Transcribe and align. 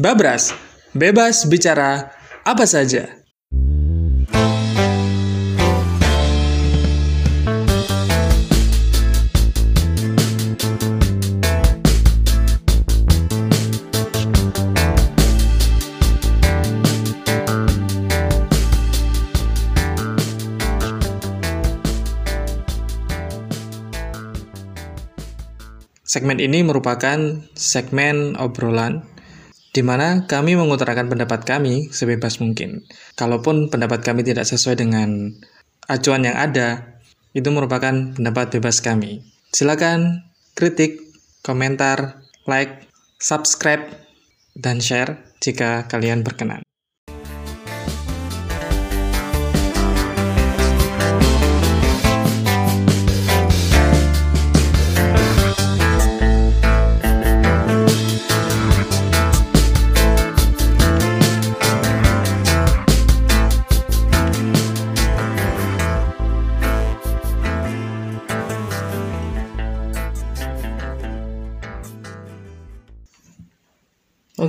Babras, 0.00 0.56
bebas 0.96 1.44
bicara 1.52 2.16
apa 2.48 2.64
saja. 2.64 3.12
Segmen 26.08 26.40
ini 26.40 26.64
merupakan 26.64 27.44
segmen 27.52 28.40
obrolan 28.40 29.11
di 29.72 29.80
mana 29.80 30.28
kami 30.28 30.52
mengutarakan 30.52 31.08
pendapat 31.08 31.48
kami 31.48 31.88
sebebas 31.88 32.38
mungkin. 32.44 32.84
Kalaupun 33.16 33.72
pendapat 33.72 34.04
kami 34.04 34.20
tidak 34.20 34.44
sesuai 34.44 34.76
dengan 34.76 35.32
acuan 35.88 36.28
yang 36.28 36.36
ada, 36.36 37.00
itu 37.32 37.48
merupakan 37.48 38.12
pendapat 38.12 38.60
bebas 38.60 38.84
kami. 38.84 39.24
Silakan 39.52 40.28
kritik, 40.52 41.00
komentar, 41.40 42.20
like, 42.44 42.88
subscribe, 43.16 43.88
dan 44.52 44.84
share 44.84 45.24
jika 45.40 45.88
kalian 45.88 46.20
berkenan. 46.20 46.60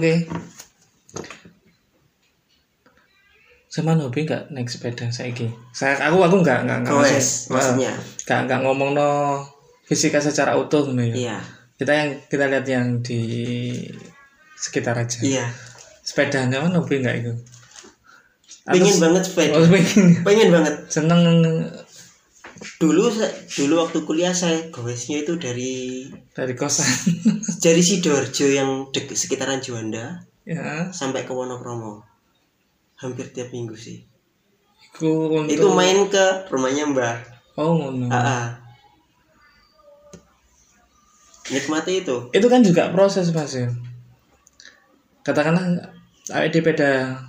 Oke. 0.04 0.28
Sama 3.72 3.96
hobi 3.96 4.28
nggak 4.28 4.52
naik 4.52 4.68
sepeda 4.68 5.08
saiki? 5.08 5.48
Saya 5.72 5.96
aku 6.12 6.20
aku 6.20 6.44
nggak 6.44 6.68
nggak 6.68 6.78
nggak 6.84 6.92
Goes, 6.92 7.48
maksudnya. 7.48 7.96
nggak 8.28 8.40
nggak 8.52 8.60
ngomong 8.68 9.00
no 9.00 9.40
fisika 9.88 10.20
secara 10.20 10.60
utuh 10.60 10.92
nih. 10.92 11.16
Iya. 11.16 11.40
Kita 11.80 11.96
yang 11.96 12.10
kita 12.28 12.52
lihat 12.52 12.68
yang 12.68 13.00
di 13.00 13.24
sekitar 14.60 15.00
aja. 15.00 15.24
Iya. 15.24 15.48
Sepeda 16.04 16.52
nyaman 16.52 16.76
hobi 16.76 17.00
nggak 17.00 17.16
itu? 17.24 17.34
Pengen 18.68 19.00
banget 19.00 19.24
sepeda. 19.24 19.56
Oh, 19.56 19.64
pengen. 19.72 20.20
Pengen 20.28 20.50
banget. 20.52 20.76
Seneng 20.92 21.24
Dulu 22.80 23.12
dulu 23.60 23.74
waktu 23.84 24.00
kuliah 24.08 24.32
saya 24.32 24.72
goesnya 24.72 25.24
itu 25.24 25.36
dari 25.36 26.08
dari 26.32 26.54
kosan. 26.56 26.88
dari 27.66 27.82
Sidoarjo 27.84 28.48
yang 28.50 28.70
dek 28.92 29.12
sekitaran 29.12 29.60
Juanda 29.60 30.24
ya, 30.48 30.90
sampai 30.92 31.28
ke 31.28 31.32
Wonokromo. 31.36 32.04
Hampir 33.00 33.32
tiap 33.36 33.52
minggu 33.52 33.76
sih. 33.76 34.00
itu 34.94 35.10
untuk 35.10 35.50
Itu 35.50 35.68
main 35.74 36.08
ke 36.08 36.48
rumahnya 36.54 36.86
Mbah. 36.94 37.18
Oh, 37.58 37.76
ngono. 37.76 38.08
Nikmati 41.44 42.06
itu. 42.06 42.32
itu 42.32 42.48
kan 42.48 42.64
juga 42.64 42.88
proses 42.96 43.28
mas 43.36 43.52
ya 43.52 43.68
katakanlah 45.24 45.64
awet 46.36 46.56
pada 46.60 47.20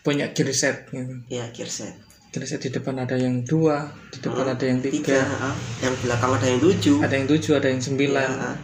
punya 0.00 0.32
gear 0.32 0.50
set 0.56 0.88
gitu. 0.88 1.14
Ya, 1.28 1.52
gear 1.52 1.68
set 1.68 2.05
di 2.36 2.68
depan 2.68 3.00
ada 3.00 3.16
yang 3.16 3.40
dua 3.42 3.88
di 4.12 4.20
depan 4.20 4.44
ada 4.44 4.60
yang 4.60 4.78
Tiga, 4.84 4.92
tiga 4.92 5.20
ah. 5.40 5.54
yang 5.80 5.94
belakang 6.04 6.32
ada 6.36 6.46
yang 6.46 6.60
tujuh. 6.60 6.96
ada 7.00 7.14
yang 7.16 7.26
tujuh 7.26 7.52
ada 7.56 7.68
yang 7.72 7.80
sembilan 7.80 8.28
Ya, 8.28 8.44
ah. 8.44 8.56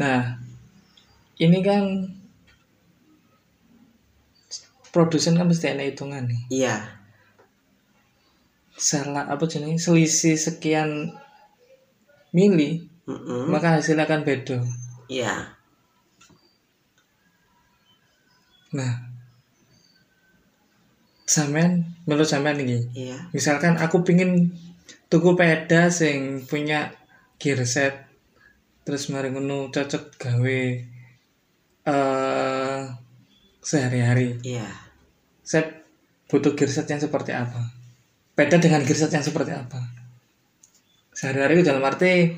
nah 0.00 0.20
ini 1.36 1.58
kan 1.60 1.82
produsen 4.88 5.36
kan 5.36 5.44
mesti 5.44 5.68
ada 5.68 5.84
hitungan 5.84 6.24
nih 6.24 6.40
Iya. 6.64 6.76
salah 8.74 9.28
apa 9.28 9.44
jenis 9.44 9.84
selisih 9.84 10.34
sekian 10.34 11.12
mili 12.32 12.88
Mm-mm. 13.04 13.52
maka 13.52 13.76
hasilnya 13.76 14.08
akan 14.08 14.24
beda 14.24 14.58
Iya. 15.12 15.52
nah 18.72 19.03
sampean 21.24 21.96
menurut 22.04 22.28
sampean 22.28 22.60
ini 22.60 22.84
Iya. 22.92 23.16
misalkan 23.32 23.76
aku 23.76 24.04
pingin 24.04 24.52
tuku 25.08 25.32
peda 25.34 25.88
sing 25.88 26.44
punya 26.44 26.92
gear 27.36 27.64
set 27.64 28.04
terus 28.84 29.08
mari 29.08 29.32
ngono 29.32 29.68
cocok 29.68 30.04
gawe 30.18 30.60
eh 31.84 32.80
sehari-hari 33.60 34.36
Iya. 34.42 34.68
saya 35.40 35.80
butuh 36.28 36.52
gear 36.52 36.68
set 36.68 36.84
yang 36.86 37.00
seperti 37.00 37.32
apa 37.32 37.60
peda 38.34 38.56
dengan 38.56 38.84
gear 38.84 38.96
set 38.96 39.08
yang 39.10 39.24
seperti 39.24 39.52
apa 39.52 39.80
sehari-hari 41.10 41.56
itu 41.56 41.64
dalam 41.64 41.80
arti 41.80 42.36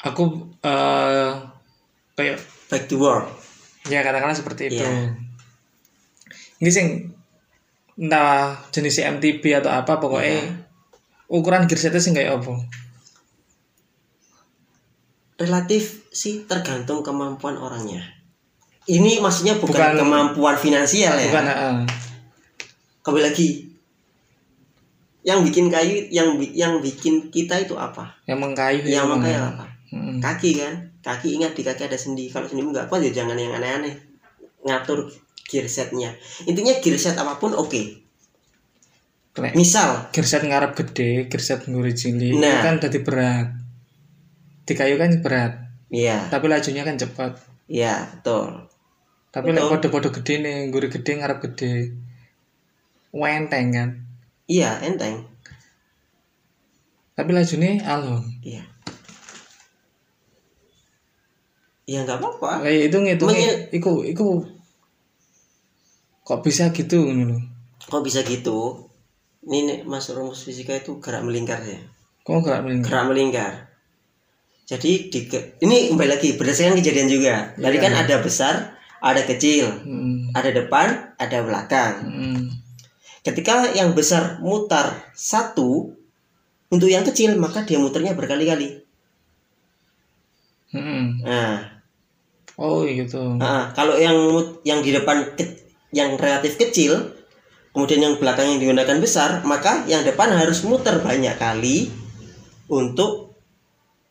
aku 0.00 0.24
eh 0.60 1.30
kayak 2.14 2.38
Back 2.66 2.86
to 2.86 2.98
work. 2.98 3.26
ya 3.86 3.98
katakanlah 4.00 4.34
seperti 4.34 4.70
itu 4.70 4.78
Iya. 4.78 5.14
ini 6.58 6.70
sing 6.70 6.86
entah 7.94 8.60
jenis 8.70 8.98
MTB 9.00 9.42
atau 9.56 9.70
apa 9.70 9.96
pokoknya 9.96 10.36
Iya. 10.36 10.52
ukuran 11.26 11.64
gear 11.64 11.78
setnya 11.78 11.98
sing 11.98 12.12
kayak 12.12 12.38
apa 12.38 12.54
relatif 15.40 16.04
sih 16.10 16.44
tergantung 16.44 17.00
kemampuan 17.00 17.56
orangnya. 17.56 18.04
Ini 18.84 19.20
maksudnya 19.20 19.56
bukan, 19.56 19.72
Bukan- 19.72 19.96
kemampuan 19.96 20.56
finansial 20.56 21.16
ya. 21.16 21.30
bukan 21.30 21.46
heeh. 21.46 21.74
Kembali 23.00 23.24
lagi. 23.24 23.48
Yang 25.20 25.52
bikin 25.52 25.66
kayu, 25.68 25.96
yang 26.10 26.28
yang 26.50 26.80
bikin 26.80 27.28
kita 27.28 27.56
itu 27.58 27.76
apa? 27.76 28.08
yang 28.24 28.40
mengkayu 28.40 28.80
Yang 28.82 29.04
itu 29.04 29.12
makanya 29.12 29.38
mana? 29.38 29.50
apa? 29.54 29.64
Mm-mm. 29.92 30.16
Kaki 30.18 30.50
kan? 30.56 30.74
Kaki 31.00 31.28
ingat 31.36 31.52
di 31.52 31.62
kaki 31.62 31.82
ada 31.86 31.96
sendi. 31.96 32.28
Kalau 32.28 32.44
sendimu 32.44 32.72
nggak 32.72 32.88
kuat 32.88 33.00
ya 33.00 33.12
jangan 33.14 33.36
yang 33.36 33.52
aneh-aneh. 33.52 33.96
Ngatur 34.60 35.08
gear 35.50 35.66
setnya. 35.66 36.14
Intinya 36.42 36.78
gear 36.78 36.94
set 36.94 37.14
apa 37.14 37.34
pun 37.36 37.50
oke. 37.52 37.82
Nek 39.32 39.54
Misal, 39.54 40.10
gear 40.10 40.22
set 40.22 40.42
ngarep 40.42 40.76
gede 40.76 41.26
gear 41.26 41.40
set 41.40 41.64
nguri 41.64 41.90
cilik 41.90 42.36
Nah. 42.36 42.60
kan 42.60 42.78
jadi 42.78 43.00
berat 43.00 43.48
di 44.62 44.72
kayu 44.72 44.94
kan 44.94 45.10
berat 45.18 45.66
iya, 45.88 46.28
tapi 46.28 46.46
lajunya 46.46 46.82
kan 46.82 46.94
cepat 46.94 47.40
iya 47.66 48.06
betul. 48.12 48.68
tapi 49.28 49.50
lek 49.50 49.64
kode-kode 49.64 50.10
gede 50.12 50.34
nih 50.38 50.56
nguri 50.68 50.86
gede 50.88 51.12
ngarep 51.16 51.38
gede 51.40 51.94
wenteng 53.10 53.66
kan 53.70 53.90
Iya 54.44 54.78
enteng. 54.80 55.24
tapi 57.12 57.30
lajunya 57.32 57.80
alon 57.82 58.22
Iya. 58.40 58.62
Iya 61.84 61.98
nggak 62.04 62.18
apa-apa. 62.18 62.62
kayak 62.62 62.82
itu 62.86 62.96
ngitungnya 62.96 63.38
Menye- 63.40 63.66
iku 63.72 63.92
iku 64.04 64.26
kok 66.30 66.46
bisa 66.46 66.70
gitu. 66.70 67.10
Kok 67.90 68.06
bisa 68.06 68.22
gitu? 68.22 68.86
Ini 69.42 69.82
Mas 69.82 70.06
rumus 70.14 70.46
fisika 70.46 70.78
itu 70.78 71.02
gerak 71.02 71.26
melingkar 71.26 71.58
ya. 71.66 71.82
kok 72.22 72.46
gak 72.46 72.62
melingkar 72.62 72.86
Gerak 72.86 73.04
melingkar. 73.10 73.52
Jadi 74.70 75.10
di 75.10 75.26
ini 75.58 75.90
kembali 75.90 76.06
lagi 76.14 76.38
berdasarkan 76.38 76.78
kejadian 76.78 77.10
juga. 77.10 77.34
Tadi 77.58 77.74
Iya. 77.74 77.82
kan 77.82 77.92
ada 78.06 78.16
besar, 78.22 78.54
ada 79.02 79.26
kecil, 79.26 79.66
Hmm. 79.82 80.30
ada 80.30 80.54
depan, 80.54 81.18
ada 81.18 81.38
belakang. 81.42 81.94
Hmm. 82.06 82.40
Ketika 83.26 83.74
yang 83.74 83.98
besar 83.98 84.38
mutar 84.38 85.10
satu 85.10 85.90
untuk 86.70 86.86
yang 86.86 87.02
kecil 87.02 87.34
maka 87.34 87.66
dia 87.66 87.82
muternya 87.82 88.14
berkali-kali. 88.14 88.86
Hmm. 90.70 91.18
Nah, 91.26 91.82
oh 92.54 92.86
gitu 92.86 93.34
nah, 93.34 93.74
kalau 93.74 93.98
yang 93.98 94.14
yang 94.62 94.78
di 94.86 94.94
depan 94.94 95.34
ke- 95.34 95.69
yang 95.90 96.14
relatif 96.18 96.58
kecil, 96.58 97.14
kemudian 97.74 98.02
yang 98.02 98.14
belakang 98.18 98.56
yang 98.56 98.60
digunakan 98.62 98.98
besar, 99.02 99.42
maka 99.46 99.86
yang 99.90 100.06
depan 100.06 100.30
harus 100.34 100.62
muter 100.62 101.02
banyak 101.02 101.34
kali 101.38 101.90
untuk 102.70 103.34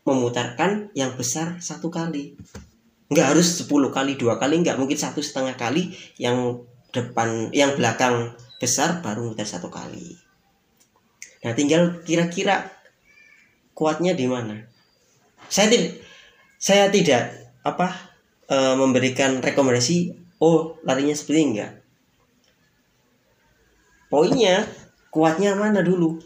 memutarkan 0.03 0.91
yang 0.95 1.15
besar 1.15 1.59
satu 1.63 1.87
kali. 1.87 2.35
Nggak 3.09 3.27
harus 3.35 3.47
10 3.65 3.89
kali, 3.89 4.19
dua 4.19 4.37
kali, 4.37 4.61
nggak 4.61 4.77
mungkin 4.77 4.99
satu 4.99 5.23
setengah 5.23 5.57
kali 5.57 5.95
yang 6.21 6.61
depan, 6.93 7.49
yang 7.55 7.73
belakang 7.73 8.37
besar 8.61 9.01
baru 9.01 9.33
muter 9.33 9.47
satu 9.47 9.71
kali. 9.71 10.13
Nah, 11.39 11.55
tinggal 11.55 12.03
kira-kira 12.03 12.67
kuatnya 13.71 14.11
di 14.11 14.27
mana. 14.27 14.67
Saya 15.47 15.71
tidak, 15.71 16.03
saya 16.59 16.85
tidak 16.91 17.23
apa 17.63 17.95
eh, 18.51 18.75
memberikan 18.75 19.39
rekomendasi 19.39 20.28
oh 20.39 20.79
larinya 20.83 21.15
seperti 21.15 21.39
ini 21.39 21.47
enggak 21.53 21.71
poinnya 24.09 24.65
kuatnya 25.13 25.53
mana 25.57 25.85
dulu? 25.85 26.17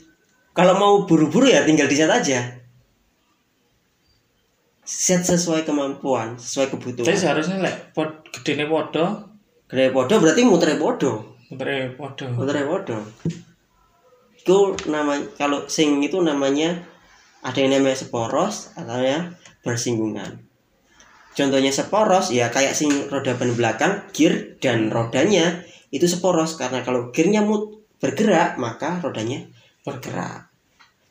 Kalau 0.56 0.76
mau 0.80 0.94
buru-buru 1.04 1.50
ya 1.50 1.68
tinggal 1.68 1.92
di 1.92 1.98
set 2.00 2.12
aja. 2.12 2.40
Set 4.84 5.24
sesuai 5.24 5.64
kemampuan 5.64 6.36
sesuai 6.36 6.68
Jadi 6.68 6.74
kebutuhan 6.76 7.16
seharusnya 7.16 7.58
lek 7.64 7.96
pod 7.96 8.28
gedene 8.36 8.68
podo, 8.68 9.32
gede 9.72 9.96
podo 9.96 10.20
berarti 10.20 10.42
muter 10.44 10.76
podo. 10.76 11.40
Mutere 11.48 11.96
podo. 11.96 12.26
muter 12.36 12.68
podo. 12.68 12.98
Itu 14.36 14.76
namanya 14.92 15.24
kalau 15.40 15.72
sing 15.72 16.04
itu 16.04 16.20
namanya 16.20 16.84
ada 17.40 17.56
yang 17.64 17.80
namanya 17.80 17.96
seporos 17.96 18.76
atau 18.76 19.00
ya 19.00 19.32
bersinggungan 19.64 20.44
contohnya 21.34 21.74
seporos 21.74 22.30
ya 22.30 22.54
kayak 22.54 22.78
sing 22.78 22.90
roda 23.10 23.34
ban 23.34 23.52
belakang 23.54 24.06
gear 24.14 24.58
dan 24.62 24.94
rodanya 24.94 25.66
itu 25.90 26.06
seporos. 26.06 26.56
Karena 26.58 26.86
kalau 26.86 27.10
gearnya 27.14 27.42
mut 27.42 27.84
bergerak 27.98 28.58
maka 28.62 29.02
rodanya 29.02 29.46
bergerak. 29.86 30.50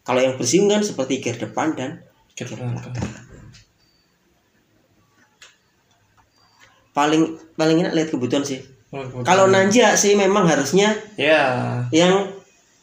Kalau 0.02 0.18
yang 0.18 0.34
bersinggungan 0.34 0.82
seperti 0.82 1.22
gear 1.22 1.38
depan 1.38 1.74
dan 1.78 2.02
Gear 2.32 2.48
belakang. 2.48 2.96
paling 6.92 7.40
paling 7.56 7.80
enak 7.84 7.92
lihat 7.96 8.08
kebutuhan 8.12 8.44
sih. 8.44 8.60
Kalau 9.24 9.48
nanja 9.48 9.96
sih 9.96 10.12
memang 10.12 10.44
harusnya 10.44 10.92
ya. 11.16 11.80
yang 11.88 12.28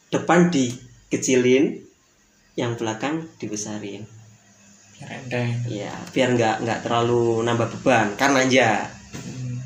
depan 0.10 0.50
dikecilin 0.50 1.86
yang 2.58 2.74
belakang 2.74 3.30
dibesarin 3.38 4.10
biar 5.00 5.10
enteng. 5.16 5.50
ya 5.66 5.96
biar 6.12 6.30
nggak 6.36 6.56
nggak 6.62 6.80
terlalu 6.84 7.40
nambah 7.42 7.68
beban 7.74 8.12
karena 8.14 8.44
aja 8.44 8.70
Hmm. 9.10 9.58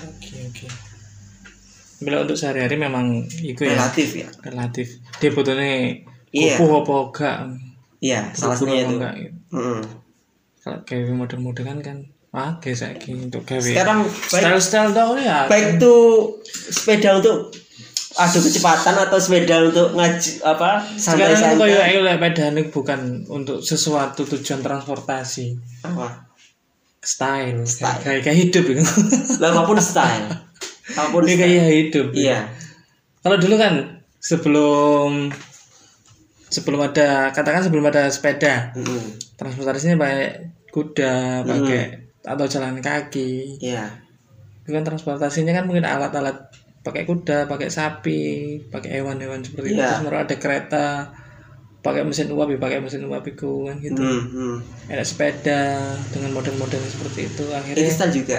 Oke 0.00 0.34
oke. 0.44 0.66
Bila 1.98 2.22
untuk 2.22 2.34
sehari-hari 2.34 2.78
memang 2.78 3.06
itu 3.36 3.58
ya 3.60 3.74
relatif 3.74 4.08
ya 4.16 4.28
relatif. 4.40 4.86
Dia 5.18 5.30
butuhnya 5.30 5.98
Iya. 6.28 6.56
kukuh 6.56 6.78
apa 6.78 6.92
enggak? 7.02 7.38
iya 7.98 8.20
salah 8.30 8.54
satunya 8.54 8.84
itu 8.84 8.94
enggak, 8.94 9.14
gitu. 9.18 9.38
Mm-mm. 9.50 9.80
Kalau 10.58 10.78
gawe 10.84 11.12
model-model 11.16 11.64
kan 11.64 11.78
kan 11.80 11.98
pakai 12.28 12.72
saiki 12.72 13.10
untuk 13.18 13.42
gawe 13.42 13.58
sekarang 13.58 14.04
style-style 14.06 14.92
tau 14.92 15.16
ya. 15.16 15.48
baik 15.48 15.76
itu 15.76 15.94
sepeda 16.46 17.18
untuk 17.18 17.48
adu 18.18 18.38
kecepatan 18.40 18.98
atau 18.98 19.14
sepeda 19.16 19.62
untuk 19.62 19.94
ngaji 19.94 20.42
apa 20.42 20.82
Sekarang 20.90 21.38
santai-santai 21.38 21.68
kayak 21.70 21.86
ayo 21.86 21.98
lek 22.02 22.18
pedane 22.18 22.62
bukan 22.66 23.00
untuk 23.26 23.62
sesuatu 23.62 24.26
tujuan 24.26 24.58
transportasi. 24.58 25.54
apa 25.82 26.26
Style, 26.98 27.62
Style. 27.62 28.02
kayak 28.02 28.20
kayak 28.20 28.38
hidup 28.42 28.64
itu. 28.66 28.82
lah 29.38 29.54
apa 29.54 29.62
pun 29.64 29.78
style 29.78 30.26
apa 30.90 31.08
pun 31.08 31.22
Ini 31.22 31.30
style. 31.30 31.40
kayak 31.40 31.72
hidup. 31.78 32.06
iya 32.12 32.38
Kalau 33.18 33.36
dulu 33.36 33.54
kan 33.54 34.02
sebelum 34.18 35.30
sebelum 36.44 36.80
ada 36.82 37.30
katakan 37.30 37.62
sebelum 37.62 37.86
ada 37.86 38.08
sepeda, 38.08 38.72
Mm-mm. 38.72 39.14
transportasinya 39.36 39.94
pakai 39.94 40.48
kuda, 40.68 41.44
pakai 41.44 41.82
atau 42.20 42.44
jalan 42.44 42.80
kaki. 42.80 43.62
iya 43.62 43.88
Itu 44.60 44.72
kan 44.72 44.82
transportasinya 44.82 45.52
kan 45.52 45.64
mungkin 45.64 45.84
alat-alat 45.84 46.50
pakai 46.86 47.02
kuda, 47.04 47.50
pakai 47.50 47.68
sapi, 47.68 48.22
pakai 48.72 49.00
hewan-hewan 49.00 49.42
seperti 49.44 49.74
itu. 49.74 49.80
Iya. 49.82 50.00
Terus 50.00 50.14
ada 50.14 50.36
kereta, 50.38 50.86
pakai 51.82 52.02
mesin 52.02 52.30
uap, 52.34 52.48
ya 52.50 52.58
pakai 52.58 52.78
mesin 52.82 53.06
uap 53.06 53.24
itu 53.26 53.70
kan 53.70 53.76
gitu. 53.78 54.02
Mm, 54.02 54.22
mm. 54.28 54.56
Ada 54.90 55.04
sepeda 55.04 55.60
dengan 56.10 56.30
model-model 56.34 56.80
seperti 56.86 57.20
itu 57.30 57.44
akhirnya 57.54 57.90
style 57.92 58.14
juga 58.14 58.38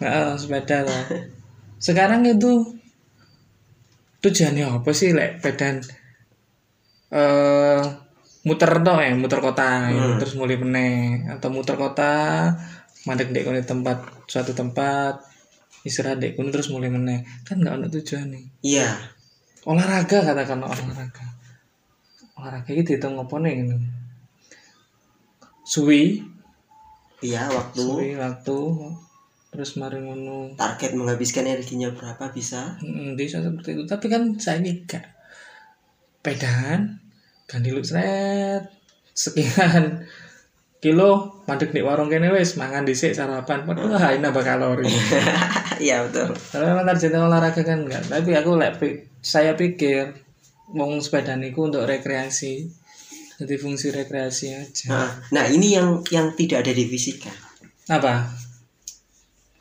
Nah, 0.00 0.34
sepeda 0.38 0.86
lah. 0.86 1.04
Sekarang 1.86 2.26
itu 2.26 2.74
tujuannya 4.18 4.82
apa 4.82 4.90
sih 4.90 5.14
lek 5.14 5.38
pedan 5.38 5.78
eh 7.14 7.82
muter 8.42 8.70
toh 8.82 8.98
ya, 8.98 9.14
muter 9.14 9.38
kota 9.38 9.92
ya, 9.92 10.18
terus 10.18 10.34
mulai 10.34 10.58
meneh 10.58 11.22
atau 11.30 11.48
muter 11.54 11.76
kota 11.78 12.50
mandek 13.06 13.30
dek 13.30 13.44
kono 13.46 13.60
tempat 13.62 13.98
suatu 14.26 14.52
tempat 14.52 15.22
istirahat 15.86 16.18
dek 16.22 16.34
kono 16.34 16.50
terus 16.50 16.70
mulai 16.70 16.90
meneh. 16.90 17.22
Kan 17.46 17.62
nggak 17.62 17.74
ada 17.78 17.88
tujuan 17.90 18.30
nih. 18.32 18.44
Iya. 18.62 18.88
Olahraga 19.68 20.18
katakan 20.24 20.62
olahraga. 20.64 21.26
Olahraga 22.38 22.70
itu 22.72 22.94
dihitung 22.94 23.18
apa 23.18 23.34
nih 23.42 23.54
gitu. 23.66 23.76
suwi. 25.68 26.24
Iya 27.20 27.50
waktu. 27.50 27.82
Suwi 27.82 28.16
waktu. 28.16 28.58
Terus 29.48 29.70
mari 29.80 29.98
ngono. 30.00 30.54
Target 30.56 30.96
menghabiskan 30.96 31.44
energinya 31.44 31.92
berapa 31.92 32.30
bisa? 32.32 32.78
Hmm, 32.80 33.16
bisa 33.16 33.40
seperti 33.44 33.76
itu. 33.76 33.84
Tapi 33.84 34.06
kan 34.08 34.22
saya 34.40 34.60
ini 34.60 34.84
gak 34.84 35.04
pedahan, 36.22 37.00
ganti 37.48 37.72
lu 37.72 37.80
seret, 37.80 38.68
sekian 39.16 40.04
kilo 40.78 41.42
madek 41.50 41.74
di 41.74 41.82
warung 41.82 42.06
kene 42.06 42.30
wis 42.30 42.54
mangan 42.54 42.86
dhisik 42.86 43.14
sarapan. 43.14 43.66
Padahal 43.66 44.14
hmm. 44.14 44.22
nambah 44.22 44.44
kalori. 44.46 44.86
iya 45.84 46.06
betul 46.06 46.34
Kalau 46.34 46.64
memang 46.70 46.86
targetnya 46.86 47.26
olahraga 47.26 47.62
kan 47.66 47.86
enggak. 47.86 48.02
Tapi 48.06 48.30
aku 48.34 48.50
lek 48.54 48.78
saya 49.18 49.58
pikir 49.58 50.14
wong 50.74 51.02
sepeda 51.02 51.34
niku 51.34 51.66
untuk 51.66 51.86
rekreasi. 51.86 52.70
Jadi 53.38 53.54
fungsi 53.54 53.94
rekreasi 53.94 54.50
aja. 54.50 54.90
nah, 54.90 55.10
nah 55.30 55.44
ini 55.46 55.78
yang 55.78 56.02
yang 56.10 56.34
tidak 56.34 56.66
ada 56.66 56.74
di 56.74 56.90
fisika 56.90 57.30
Apa? 57.86 58.34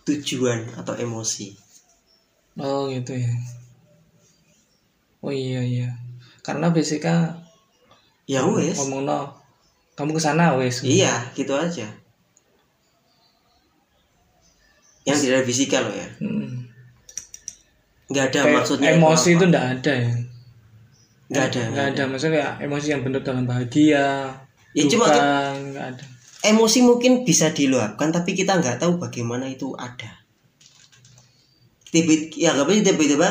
tujuan 0.01 0.73
atau 0.73 0.97
emosi 0.97 1.53
Oh 2.57 2.89
gitu 2.89 3.13
ya. 3.13 3.33
Oh 5.21 5.29
iya 5.29 5.61
iya. 5.61 5.93
Karena 6.41 6.73
fisika 6.73 7.37
ya 8.25 8.41
wes 8.49 8.81
ngomong 8.81 9.05
no 9.05 9.46
kamu 9.97 10.13
ke 10.13 10.21
sana 10.21 10.53
wes 10.53 10.85
iya 10.85 11.25
gitu 11.33 11.57
aja. 11.57 11.89
Yang 15.09 15.17
tidak 15.25 15.35
ada 15.41 15.45
fisika 15.49 15.77
loh 15.81 15.93
ya. 15.95 16.07
Hmm. 16.21 16.69
nggak 18.07 18.25
ada 18.31 18.39
Kayak 18.39 18.55
maksudnya 18.55 18.89
emosi 18.95 19.29
itu 19.35 19.45
ndak 19.49 19.65
ada 19.67 19.93
ya? 19.97 20.11
Nggak 21.27 21.43
ada 21.51 21.61
nggak 21.73 21.85
ada 21.91 22.03
maksudnya 22.07 22.33
kayak 22.39 22.53
emosi 22.63 22.87
yang 22.93 23.01
bentuk 23.03 23.23
dalam 23.25 23.43
bahagia 23.43 24.31
Ya, 24.77 24.83
cuma 24.85 25.09
nggak 25.09 25.85
ada. 25.97 26.05
emosi 26.45 26.85
mungkin 26.85 27.25
bisa 27.25 27.49
diluapkan 27.49 28.13
tapi 28.13 28.37
kita 28.37 28.61
nggak 28.61 28.77
tahu 28.77 29.01
bagaimana 29.01 29.49
itu 29.49 29.73
ada. 29.73 30.23
Tiba 31.89 32.13
ya 32.37 32.53
nggak 32.53 32.85
tiba-tiba 32.85 33.27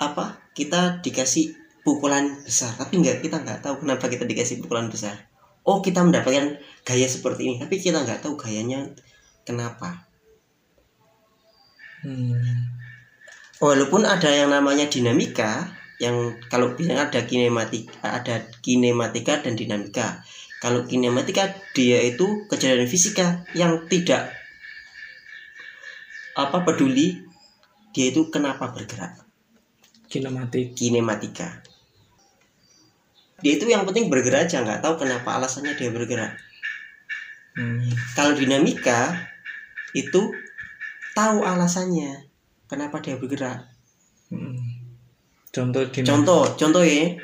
apa 0.00 0.40
kita 0.56 1.04
dikasih 1.04 1.52
pukulan 1.84 2.40
besar 2.42 2.72
tapi 2.74 2.98
nggak 3.04 3.20
kita 3.20 3.38
nggak 3.44 3.60
tahu 3.60 3.84
kenapa 3.84 4.08
kita 4.08 4.24
dikasih 4.24 4.64
pukulan 4.64 4.88
besar 4.88 5.29
oh 5.70 5.78
kita 5.78 6.02
mendapatkan 6.02 6.58
gaya 6.82 7.06
seperti 7.06 7.46
ini. 7.46 7.54
Tapi 7.62 7.78
kita 7.78 8.02
nggak 8.02 8.26
tahu 8.26 8.34
gayanya 8.34 8.90
kenapa. 9.46 10.10
Hmm. 12.00 12.32
walaupun 13.60 14.08
ada 14.08 14.32
yang 14.32 14.48
namanya 14.48 14.88
dinamika 14.88 15.68
yang 16.00 16.32
kalau 16.48 16.72
bilang 16.72 16.96
ada 16.96 17.28
kinematika 17.28 18.08
ada 18.08 18.48
kinematika 18.64 19.44
dan 19.44 19.52
dinamika. 19.52 20.24
Kalau 20.64 20.88
kinematika 20.88 21.52
dia 21.76 22.00
itu 22.00 22.48
kejadian 22.48 22.88
fisika 22.88 23.44
yang 23.52 23.84
tidak 23.84 24.32
apa 26.40 26.64
peduli 26.64 27.20
dia 27.92 28.08
itu 28.08 28.32
kenapa 28.32 28.72
bergerak? 28.72 29.20
Kinematik. 30.08 30.72
Kinematika 30.72 31.60
dia 33.40 33.52
itu 33.56 33.66
yang 33.68 33.84
penting 33.88 34.12
bergerak 34.12 34.46
aja 34.46 34.62
nggak 34.62 34.80
tahu 34.84 35.00
kenapa 35.00 35.40
alasannya 35.40 35.74
dia 35.76 35.90
bergerak 35.90 36.36
hmm. 37.56 37.90
kalau 38.16 38.32
dinamika 38.36 39.16
itu 39.96 40.30
tahu 41.16 41.42
alasannya 41.42 42.30
kenapa 42.70 43.02
dia 43.02 43.16
bergerak 43.18 43.66
Hmm. 44.30 44.62
contoh 45.50 45.82
dinamik 45.90 46.06
Contoh, 46.06 46.42
contoh 46.54 46.86
ya. 46.86 47.18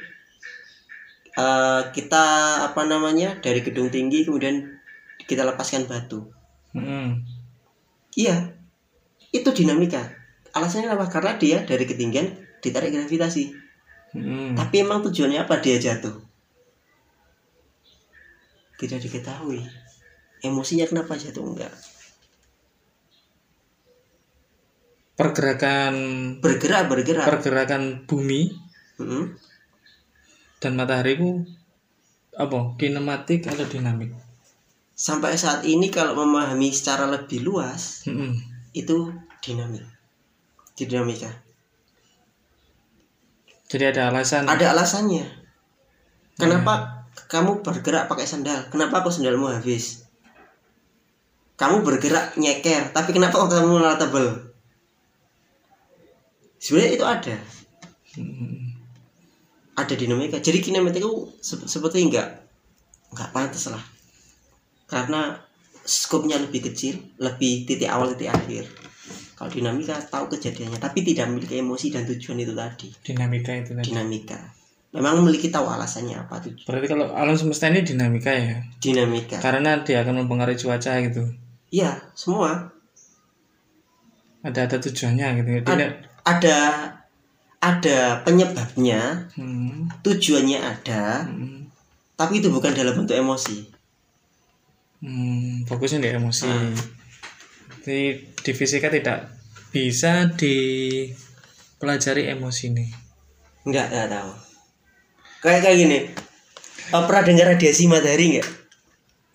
Eh, 1.37 1.83
kita 1.93 2.25
apa 2.65 2.83
namanya 2.89 3.37
dari 3.39 3.61
gedung 3.61 3.93
tinggi 3.93 4.25
kemudian 4.25 4.73
kita 5.29 5.45
lepaskan 5.45 5.85
batu. 5.85 6.33
hmm. 6.73 7.21
Iya, 8.17 8.57
itu 9.29 9.49
dinamika. 9.53 10.01
Alasannya 10.57 10.89
apa? 10.89 11.13
Karena 11.13 11.37
dia 11.37 11.61
dari 11.69 11.85
ketinggian 11.85 12.33
ditarik 12.65 12.89
gravitasi. 12.97 13.53
Hmm. 14.17 14.57
Tapi 14.57 14.75
emang 14.81 15.05
tujuannya 15.05 15.45
apa 15.45 15.61
dia 15.61 15.77
jatuh? 15.77 16.17
Tidak 18.81 18.99
diketahui. 19.05 19.61
Emosinya 20.41 20.89
kenapa 20.89 21.17
jatuh 21.21 21.45
enggak? 21.45 21.73
pergerakan 25.17 25.95
Bergerak, 26.45 26.93
bergerak. 26.93 27.25
pergerakan 27.25 28.05
bumi 28.05 28.53
Mm-mm. 29.01 29.33
dan 30.61 30.73
matahari 30.77 31.17
ku 31.17 31.41
apa 32.37 32.77
kinematik 32.77 33.49
atau 33.49 33.65
dinamik 33.65 34.13
sampai 34.93 35.41
saat 35.41 35.65
ini 35.65 35.89
kalau 35.89 36.13
memahami 36.21 36.69
secara 36.69 37.09
lebih 37.09 37.49
luas 37.49 38.05
Mm-mm. 38.05 38.37
itu 38.77 39.09
dinamik 39.41 39.89
dinamika 40.77 41.33
Jadi 43.67 43.85
ada 43.91 44.15
alasan. 44.15 44.47
ada 44.47 44.67
alasannya. 44.75 45.27
Kenapa 46.39 47.03
kamu 47.27 47.65
bergerak 47.65 48.07
pakai 48.07 48.29
sandal 48.29 48.69
kenapa 48.71 49.03
kok 49.03 49.11
sandalmu 49.11 49.51
habis? 49.51 50.07
Kamu 51.57 51.81
bergerak 51.83 52.37
nyeker 52.37 52.93
tapi 52.93 53.17
kenapa 53.17 53.35
kok 53.41 53.51
kamu 53.51 53.81
tebel? 53.97 54.27
Sebenarnya 56.61 56.93
itu 56.95 57.05
ada. 57.07 57.37
Mm-mm. 58.17 58.73
ada 59.77 59.93
dinamika 59.93 60.41
jadi 60.41 60.57
kinematika 60.65 61.05
itu 61.05 61.29
se- 61.45 61.69
seperti 61.69 62.01
enggak 62.01 62.49
enggak 63.13 63.29
pantas 63.29 63.69
lah. 63.69 63.85
Karena 64.89 65.37
skopnya 65.85 66.41
lebih 66.41 66.65
kecil 66.73 66.97
lebih 67.21 67.69
titik 67.69 67.87
awal 67.93 68.17
titik 68.17 68.33
akhir 68.33 68.65
kalau 69.37 69.53
dinamika 69.53 70.01
tahu 70.03 70.33
kejadiannya 70.33 70.81
tapi 70.81 71.05
tidak 71.05 71.29
memiliki 71.29 71.61
emosi 71.61 71.93
dan 71.93 72.03
tujuan 72.05 72.41
itu 72.41 72.53
tadi 72.53 72.89
Dinamika 73.05 73.53
itu 73.53 73.71
tadi. 73.71 73.85
dinamika 73.87 74.41
memang 74.91 75.21
memiliki 75.21 75.53
tahu 75.53 75.69
alasannya 75.69 76.17
apa 76.17 76.41
tujuan 76.41 76.65
Berarti 76.65 76.87
kalau 76.89 77.07
alam 77.13 77.37
semesta 77.37 77.69
ini 77.69 77.85
dinamika 77.85 78.33
ya. 78.33 78.65
dinamika 78.81 79.37
Karena 79.39 79.85
dia 79.85 80.01
akan 80.01 80.25
mempengaruhi 80.25 80.57
cuaca 80.57 80.93
gitu. 81.05 81.23
iya 81.69 82.01
semua 82.13 82.73
Ada 84.41 84.65
ada 84.65 84.77
tujuannya 84.79 85.27
gitu. 85.37 85.49
Tidak. 85.69 85.91
ada 86.25 86.57
ada 87.59 87.99
penyebabnya 88.23 89.29
Hmm. 89.37 89.85
tujuannya 90.01 90.59
ada 90.59 91.27
Hmm. 91.27 91.69
tapi 92.15 92.41
itu 92.41 92.49
bukan 92.49 92.73
dalam 92.73 92.97
bentuk 92.97 93.13
emosi 93.15 93.77
Hmm, 94.97 95.61
fokusnya 95.69 96.01
di 96.01 96.09
emosi. 96.09 96.49
Ah. 96.49 96.73
Jadi 97.87 98.19
di 98.35 98.51
fisika 98.51 98.91
tidak 98.91 99.31
bisa 99.71 100.27
dipelajari 100.35 102.27
emosi 102.35 102.75
nih. 102.75 102.91
Enggak, 103.63 103.95
enggak 103.95 104.09
tahu. 104.11 104.31
Kayak 105.39 105.61
kayak 105.63 105.77
gini. 105.79 105.99
Eh, 106.87 107.03
pernah 107.07 107.23
dengar 107.23 107.47
radiasi 107.55 107.87
matahari 107.87 108.25
enggak? 108.35 108.49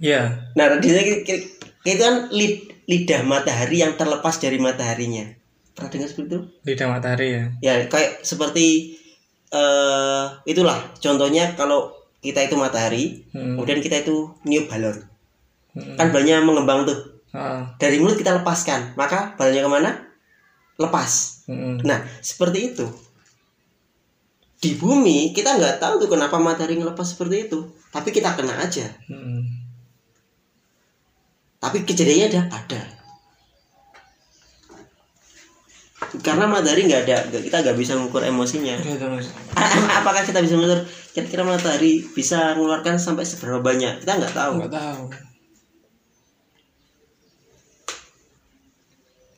Ya, 0.02 0.52
Nah, 0.58 0.66
radiasi 0.68 1.24
itu 1.82 1.96
kan 1.96 2.28
lid- 2.34 2.68
lidah 2.90 3.22
matahari 3.24 3.80
yang 3.80 3.96
terlepas 3.96 4.36
dari 4.36 4.60
mataharinya. 4.60 5.32
Pernah 5.72 5.88
dengar 5.88 6.08
seperti 6.12 6.28
itu? 6.28 6.40
lidah 6.68 6.88
matahari 6.92 7.28
ya. 7.32 7.44
Ya, 7.64 7.74
kayak 7.88 8.28
seperti 8.28 8.98
eh 9.52 10.24
itulah 10.44 10.92
contohnya 11.00 11.56
kalau 11.56 11.92
kita 12.20 12.44
itu 12.44 12.56
matahari, 12.56 13.28
Hmm. 13.32 13.56
kemudian 13.56 13.80
kita 13.80 14.00
itu 14.00 14.32
niup 14.44 14.68
balon. 14.68 14.96
Hmm. 15.72 15.96
Kan 15.96 16.12
balonnya 16.12 16.40
mengembang 16.40 16.84
tuh. 16.84 17.11
Dari 17.80 17.96
mulut 18.04 18.20
kita 18.20 18.44
lepaskan, 18.44 18.96
maka 19.00 19.34
balonnya 19.40 19.64
ke 19.64 19.72
mana? 19.72 19.92
Lepas. 20.76 21.44
hmm. 21.48 21.80
Nah, 21.88 22.04
seperti 22.20 22.76
itu. 22.76 22.88
Di 24.62 24.78
bumi 24.78 25.34
kita 25.34 25.58
nggak 25.58 25.82
tahu 25.82 26.06
tuh 26.06 26.10
kenapa 26.12 26.38
matahari 26.38 26.78
ngelepas 26.78 27.08
seperti 27.08 27.50
itu, 27.50 27.66
tapi 27.90 28.14
kita 28.14 28.36
kena 28.36 28.62
aja. 28.62 28.86
Hmm. 29.10 29.42
Tapi 31.58 31.82
kejadiannya 31.88 32.28
ada, 32.30 32.42
ada. 32.52 32.82
Karena 36.20 36.46
matahari 36.46 36.86
nggak 36.92 37.02
ada, 37.08 37.18
kita 37.32 37.64
nggak 37.64 37.78
bisa 37.80 37.96
mengukur 37.96 38.22
emosinya. 38.28 38.76
Terus. 38.84 39.32
Apakah 40.04 40.28
kita 40.28 40.44
bisa 40.44 40.60
mengukur 40.60 40.84
kira-kira 41.16 41.48
matahari 41.48 42.04
bisa 42.12 42.54
mengeluarkan 42.60 43.00
sampai 43.00 43.24
seberapa 43.24 43.64
banyak? 43.64 44.04
Kita 44.04 44.20
nggak 44.20 44.36
tahu. 44.36 44.54
Nggak 44.68 44.76
tahu. 44.76 45.31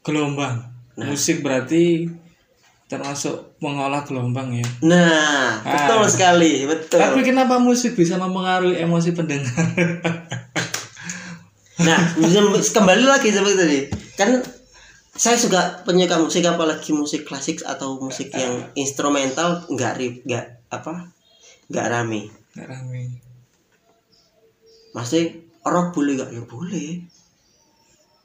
Gelombang. 0.03 0.55
Nah. 0.93 1.07
Musik 1.09 1.41
berarti 1.41 2.05
termasuk 2.85 3.57
mengolah 3.57 4.05
gelombang 4.05 4.53
ya. 4.53 4.67
Nah, 4.85 5.57
betul 5.65 6.03
Ah. 6.03 6.11
sekali, 6.11 6.67
betul. 6.67 7.01
Tapi 7.01 7.25
kenapa 7.25 7.57
musik 7.57 7.95
bisa 7.95 8.19
mempengaruhi 8.19 8.77
emosi 8.77 9.11
pendengar? 9.11 9.49
Nah, 11.73 11.99
bisa- 12.15 12.69
kembali 12.71 13.01
lagi 13.01 13.33
seperti 13.33 13.55
tadi. 13.57 13.79
Kan 14.13 14.39
saya 15.09 15.33
suka 15.33 15.81
penyuka 15.83 16.21
musik 16.21 16.45
apalagi 16.45 16.93
musik 16.93 17.25
klasik 17.25 17.65
atau 17.65 17.97
musik 17.97 18.29
yang 18.29 18.69
instrumental 18.73 19.65
nggak 19.67 19.97
rib 19.97 20.21
nggak 20.23 20.69
apa 20.69 21.09
nggak 21.67 21.87
rame. 21.89 22.29
Nggak 22.53 22.67
rame. 22.69 23.03
Maksudnya 24.93 25.33
rock 25.65 25.91
boleh 25.91 26.13
nggak 26.13 26.31
ya 26.31 26.41
boleh. 26.45 26.89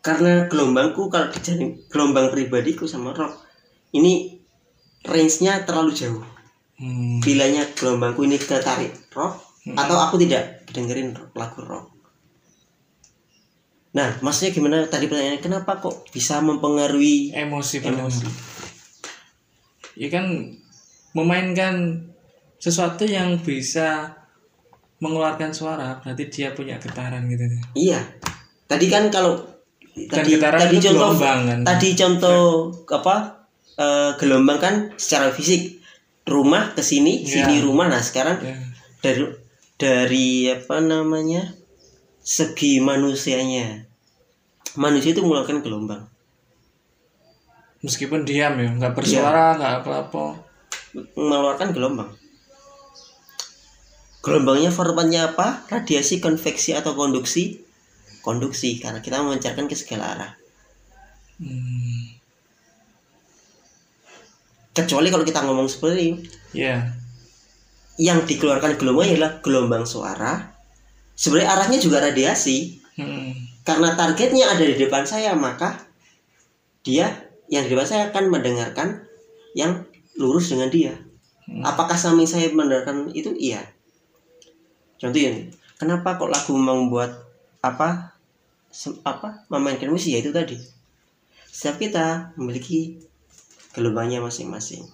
Karena 0.09 0.49
gelombangku 0.49 1.13
kalau 1.13 1.29
dijadi 1.29 1.85
gelombang 1.93 2.33
pribadiku 2.33 2.89
sama 2.89 3.13
rock 3.13 3.45
ini 3.93 4.41
range-nya 5.05 5.69
terlalu 5.69 5.93
jauh. 5.93 6.25
Hmm. 6.81 7.21
Bilanya 7.21 7.69
gelombangku 7.77 8.25
ini 8.25 8.41
ketarik 8.41 9.13
rock 9.13 9.37
atau 9.77 10.01
aku 10.01 10.17
tidak 10.17 10.65
dengerin 10.73 11.13
lagu 11.37 11.61
rock. 11.61 11.93
Nah, 13.93 14.17
maksudnya 14.25 14.57
gimana 14.57 14.89
tadi 14.89 15.13
pertanyaannya 15.13 15.45
kenapa 15.45 15.77
kok 15.77 16.09
bisa 16.09 16.41
mempengaruhi 16.41 17.37
Emosi 17.37 17.85
Emosi. 17.85 18.29
Ya 20.01 20.09
kan 20.09 20.57
memainkan 21.13 22.09
sesuatu 22.57 23.05
yang 23.05 23.45
bisa 23.45 24.17
mengeluarkan 25.05 25.53
suara 25.53 26.01
berarti 26.01 26.25
dia 26.33 26.57
punya 26.57 26.81
getaran 26.81 27.29
gitu. 27.29 27.45
Iya. 27.77 28.01
Tadi 28.65 28.87
kan 28.89 29.13
kalau 29.13 29.58
tadi 30.07 30.39
getaran 30.39 30.61
tadi 30.63 30.77
itu 30.79 30.87
contoh 30.87 31.11
gelombang 31.11 31.41
kan? 31.51 31.59
tadi 31.67 31.89
contoh 31.99 32.43
apa 32.95 33.17
eh, 33.75 34.11
gelombang 34.23 34.59
kan 34.63 34.75
secara 34.95 35.35
fisik 35.35 35.79
rumah 36.29 36.77
ke 36.77 36.85
sini, 36.85 37.25
Iya. 37.25 37.49
sini 37.49 37.65
rumah. 37.65 37.89
Nah, 37.89 38.05
sekarang 38.05 38.37
Ya. 38.45 38.61
dari 39.01 39.25
dari 39.81 40.29
apa 40.53 40.79
namanya? 40.79 41.57
segi 42.21 42.77
manusianya. 42.85 43.89
Manusia 44.77 45.17
itu 45.17 45.25
mengeluarkan 45.25 45.65
gelombang. 45.65 46.05
Meskipun 47.81 48.29
diam 48.29 48.61
ya, 48.61 48.69
nggak 48.69 48.93
bersuara, 48.93 49.57
nggak 49.57 49.75
apa-apa. 49.81 50.45
mengeluarkan 51.17 51.73
gelombang. 51.73 52.11
Gelombangnya 54.21 54.69
formatnya 54.69 55.33
apa? 55.33 55.65
Radiasi, 55.73 56.21
konveksi 56.21 56.77
atau 56.77 56.93
konduksi? 56.93 57.65
Konduksi 58.21 58.83
karena 58.83 58.99
kita 59.01 59.23
memancarkan 59.23 59.71
ke 59.71 59.77
segala 59.79 60.15
arah. 60.15 60.33
Hmm. 61.39 62.19
Kecuali 64.75 65.11
kalau 65.11 65.27
kita 65.27 65.43
ngomong 65.43 65.67
seperti 65.67 65.99
ini, 65.99 66.13
Ya. 66.55 66.95
yang 67.99 68.23
dikeluarkan 68.23 68.79
gelombang 68.79 69.11
adalah 69.11 69.43
gelombang 69.43 69.85
suara. 69.87 70.55
Sebenarnya 71.19 71.51
arahnya 71.51 71.79
juga 71.83 71.99
radiasi. 71.99 72.79
Hmm. 72.95 73.35
Karena 73.67 73.99
targetnya 73.99 74.55
ada 74.55 74.63
di 74.63 74.79
depan 74.79 75.03
saya, 75.03 75.35
maka 75.35 75.83
dia 76.87 77.11
yang 77.51 77.67
di 77.67 77.75
depan 77.75 77.87
saya 77.87 78.03
akan 78.15 78.31
mendengarkan 78.31 79.03
yang 79.59 79.83
lurus 80.15 80.55
dengan 80.55 80.71
dia. 80.71 80.95
Hmm. 81.45 81.67
Apakah 81.67 81.99
samping 81.99 82.31
saya 82.31 82.49
mendengarkan 82.55 83.11
itu? 83.13 83.35
Iya. 83.35 83.67
Contohnya, 84.99 85.51
kenapa 85.79 86.19
kok 86.19 86.31
lagu 86.31 86.55
membuat 86.55 87.28
apa 87.59 88.15
apa 89.03 89.29
memainkan 89.49 89.89
musik 89.89 90.13
ya 90.13 90.21
itu 90.21 90.31
tadi. 90.31 90.57
Setiap 91.49 91.77
kita 91.79 92.07
memiliki 92.37 93.01
gelombangnya 93.73 94.21
masing-masing. 94.21 94.87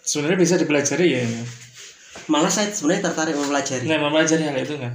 Sebenarnya 0.00 0.38
bisa 0.40 0.54
dipelajari 0.56 1.06
ya. 1.12 1.22
Malah 2.26 2.48
saya 2.48 2.72
sebenarnya 2.72 3.12
tertarik 3.12 3.36
mempelajari. 3.36 3.84
Nggak 3.84 4.00
mempelajari 4.00 4.42
hal 4.42 4.56
itu 4.56 4.74
nggak? 4.74 4.94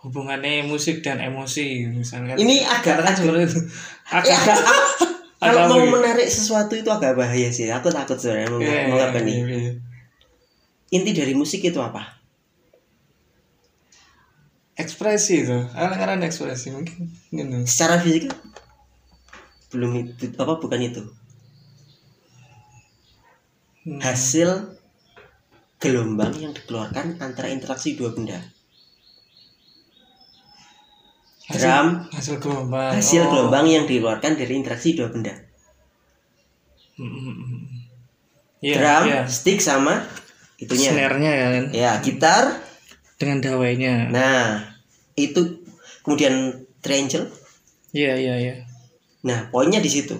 Hubungannya 0.00 0.64
musik 0.64 1.04
dan 1.04 1.20
emosi 1.20 1.84
misalnya. 1.86 2.32
Ini 2.34 2.64
agak 2.64 3.04
kan 3.04 3.12
sebenarnya 3.12 3.44
itu 3.46 3.60
Ya, 4.24 4.36
agak 4.40 4.56
kalau 5.40 5.60
agak 5.60 5.68
mau 5.68 5.78
ya? 5.78 5.90
menarik 5.90 6.28
sesuatu 6.28 6.72
itu 6.72 6.88
agak 6.88 7.12
bahaya 7.12 7.52
sih. 7.52 7.68
Aku 7.68 7.92
takut 7.92 8.16
sebenarnya 8.16 8.48
Iya, 8.48 8.50
meng- 8.50 8.64
iya, 8.64 8.80
mengungkapkan 8.88 9.22
iya, 9.22 9.36
ini. 9.36 9.52
iya. 9.52 9.72
Inti 10.90 11.10
dari 11.12 11.32
musik 11.36 11.60
itu 11.60 11.76
apa? 11.76 12.19
Ekspresi 14.80 15.44
itu, 15.44 15.58
kadang-kadang 15.76 16.24
ekspresi 16.24 16.72
mungkin 16.72 17.12
gitu. 17.28 17.56
Secara 17.68 18.00
fisik 18.00 18.32
belum 19.68 19.92
itu 20.00 20.32
apa 20.40 20.56
bukan 20.56 20.80
itu. 20.80 21.02
Hmm. 23.84 24.00
Hasil 24.00 24.76
gelombang 25.76 26.32
yang 26.36 26.52
dikeluarkan 26.56 27.20
antara 27.20 27.52
interaksi 27.52 27.92
dua 27.92 28.12
benda. 28.16 28.40
Hasil- 31.50 31.66
Drum, 31.66 31.88
hasil 32.14 32.34
gelombang. 32.38 32.92
hasil 32.94 33.22
Oh. 33.26 33.28
gelombang 33.28 33.66
yang 33.66 33.84
dikeluarkan 33.84 34.38
dari 34.38 34.52
interaksi 34.54 34.94
dua 34.94 35.10
benda. 35.10 35.34
Hmm, 36.94 37.10
hmm, 37.10 37.34
hmm. 37.36 37.62
Iya, 38.60 38.74
Drum, 38.76 39.02
iya. 39.08 39.20
stick 39.26 39.58
sama 39.58 40.04
itunya. 40.56 40.88
Snare-nya 40.94 41.32
ya 41.32 41.46
kan. 41.50 41.64
Ya, 41.74 41.90
gitar 42.04 42.44
dengan 43.18 43.40
dawainya 43.42 44.08
Nah, 44.12 44.69
itu 45.22 45.60
kemudian 46.00 46.64
triangle. 46.80 47.28
iya 47.92 48.14
iya 48.14 48.34
iya 48.36 48.54
Nah, 49.20 49.52
poinnya 49.52 49.78
di 49.78 49.90
situ. 49.90 50.16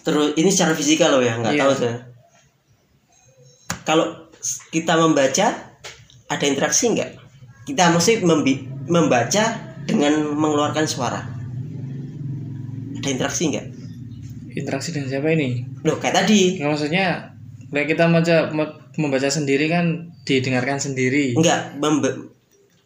Terus 0.00 0.32
ini 0.32 0.48
secara 0.48 0.72
fisika 0.72 1.12
loh 1.12 1.20
ya, 1.20 1.36
nggak 1.36 1.52
Iya. 1.52 1.60
tahu 1.60 1.72
saya. 1.76 1.96
Kalau 3.84 4.06
kita 4.70 4.96
membaca 4.96 5.76
ada 6.26 6.44
interaksi 6.46 6.88
nggak? 6.88 7.10
Kita 7.66 7.92
mesti 7.92 8.24
membaca 8.86 9.44
dengan 9.84 10.12
mengeluarkan 10.32 10.86
suara. 10.86 11.20
Ada 12.96 13.08
interaksi 13.08 13.48
nggak? 13.48 13.66
interaksi 14.50 14.90
dengan 14.90 15.06
siapa 15.06 15.30
ini 15.30 15.62
Loh, 15.86 15.94
kayak 15.96 16.26
tadi. 16.26 16.58
Nggak, 16.58 16.68
maksudnya 16.68 17.04
kayak 17.70 17.86
kita 17.86 18.02
membaca 18.10 18.36
me- 18.50 18.76
membaca 18.98 19.30
sendiri 19.30 19.70
kan 19.70 20.10
didengarkan 20.26 20.74
sendiri 20.76 21.38
Enggak, 21.38 21.78
membe- 21.78 22.34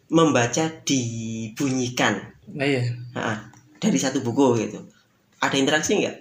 membaca 0.09 0.65
dibunyikan. 0.83 2.13
nah 2.53 2.65
iya 2.65 2.83
Nah, 3.11 3.49
dari 3.79 3.97
satu 3.97 4.21
buku 4.21 4.59
gitu. 4.61 4.79
Ada 5.39 5.55
interaksi 5.57 5.97
nggak? 5.97 6.17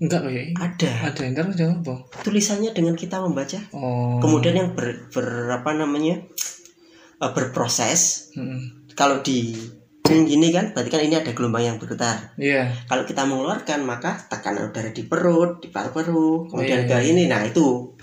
enggak 0.00 0.20
kayak 0.24 0.46
Ada. 0.56 0.90
ada 1.12 1.22
interaksi 1.28 1.60
apa 1.60 1.94
Tulisannya 2.24 2.72
dengan 2.72 2.96
kita 2.96 3.20
membaca. 3.20 3.60
oh 3.76 4.16
Kemudian 4.16 4.56
yang 4.56 4.70
ber, 4.72 5.12
ber- 5.12 5.52
apa 5.52 5.76
namanya? 5.76 6.24
eh, 7.20 7.32
berproses. 7.36 8.32
Mm-mm. 8.32 8.88
Kalau 8.96 9.20
di 9.20 9.52
gini 10.10 10.50
kan, 10.50 10.72
berarti 10.74 10.90
kan 10.90 11.04
ini 11.04 11.14
ada 11.20 11.30
gelombang 11.36 11.62
yang 11.62 11.76
bergetar. 11.78 12.32
iya 12.34 12.66
Kalau 12.88 13.04
kita 13.06 13.28
mengeluarkan, 13.28 13.84
maka 13.86 14.18
tekanan 14.26 14.72
udara 14.72 14.90
di 14.90 15.04
perut, 15.06 15.60
di 15.62 15.68
paru-paru, 15.70 16.48
kemudian 16.50 16.82
iya, 16.82 16.88
ke 16.88 16.96
ini. 17.12 17.28
Nah, 17.28 17.44
itu. 17.46 17.94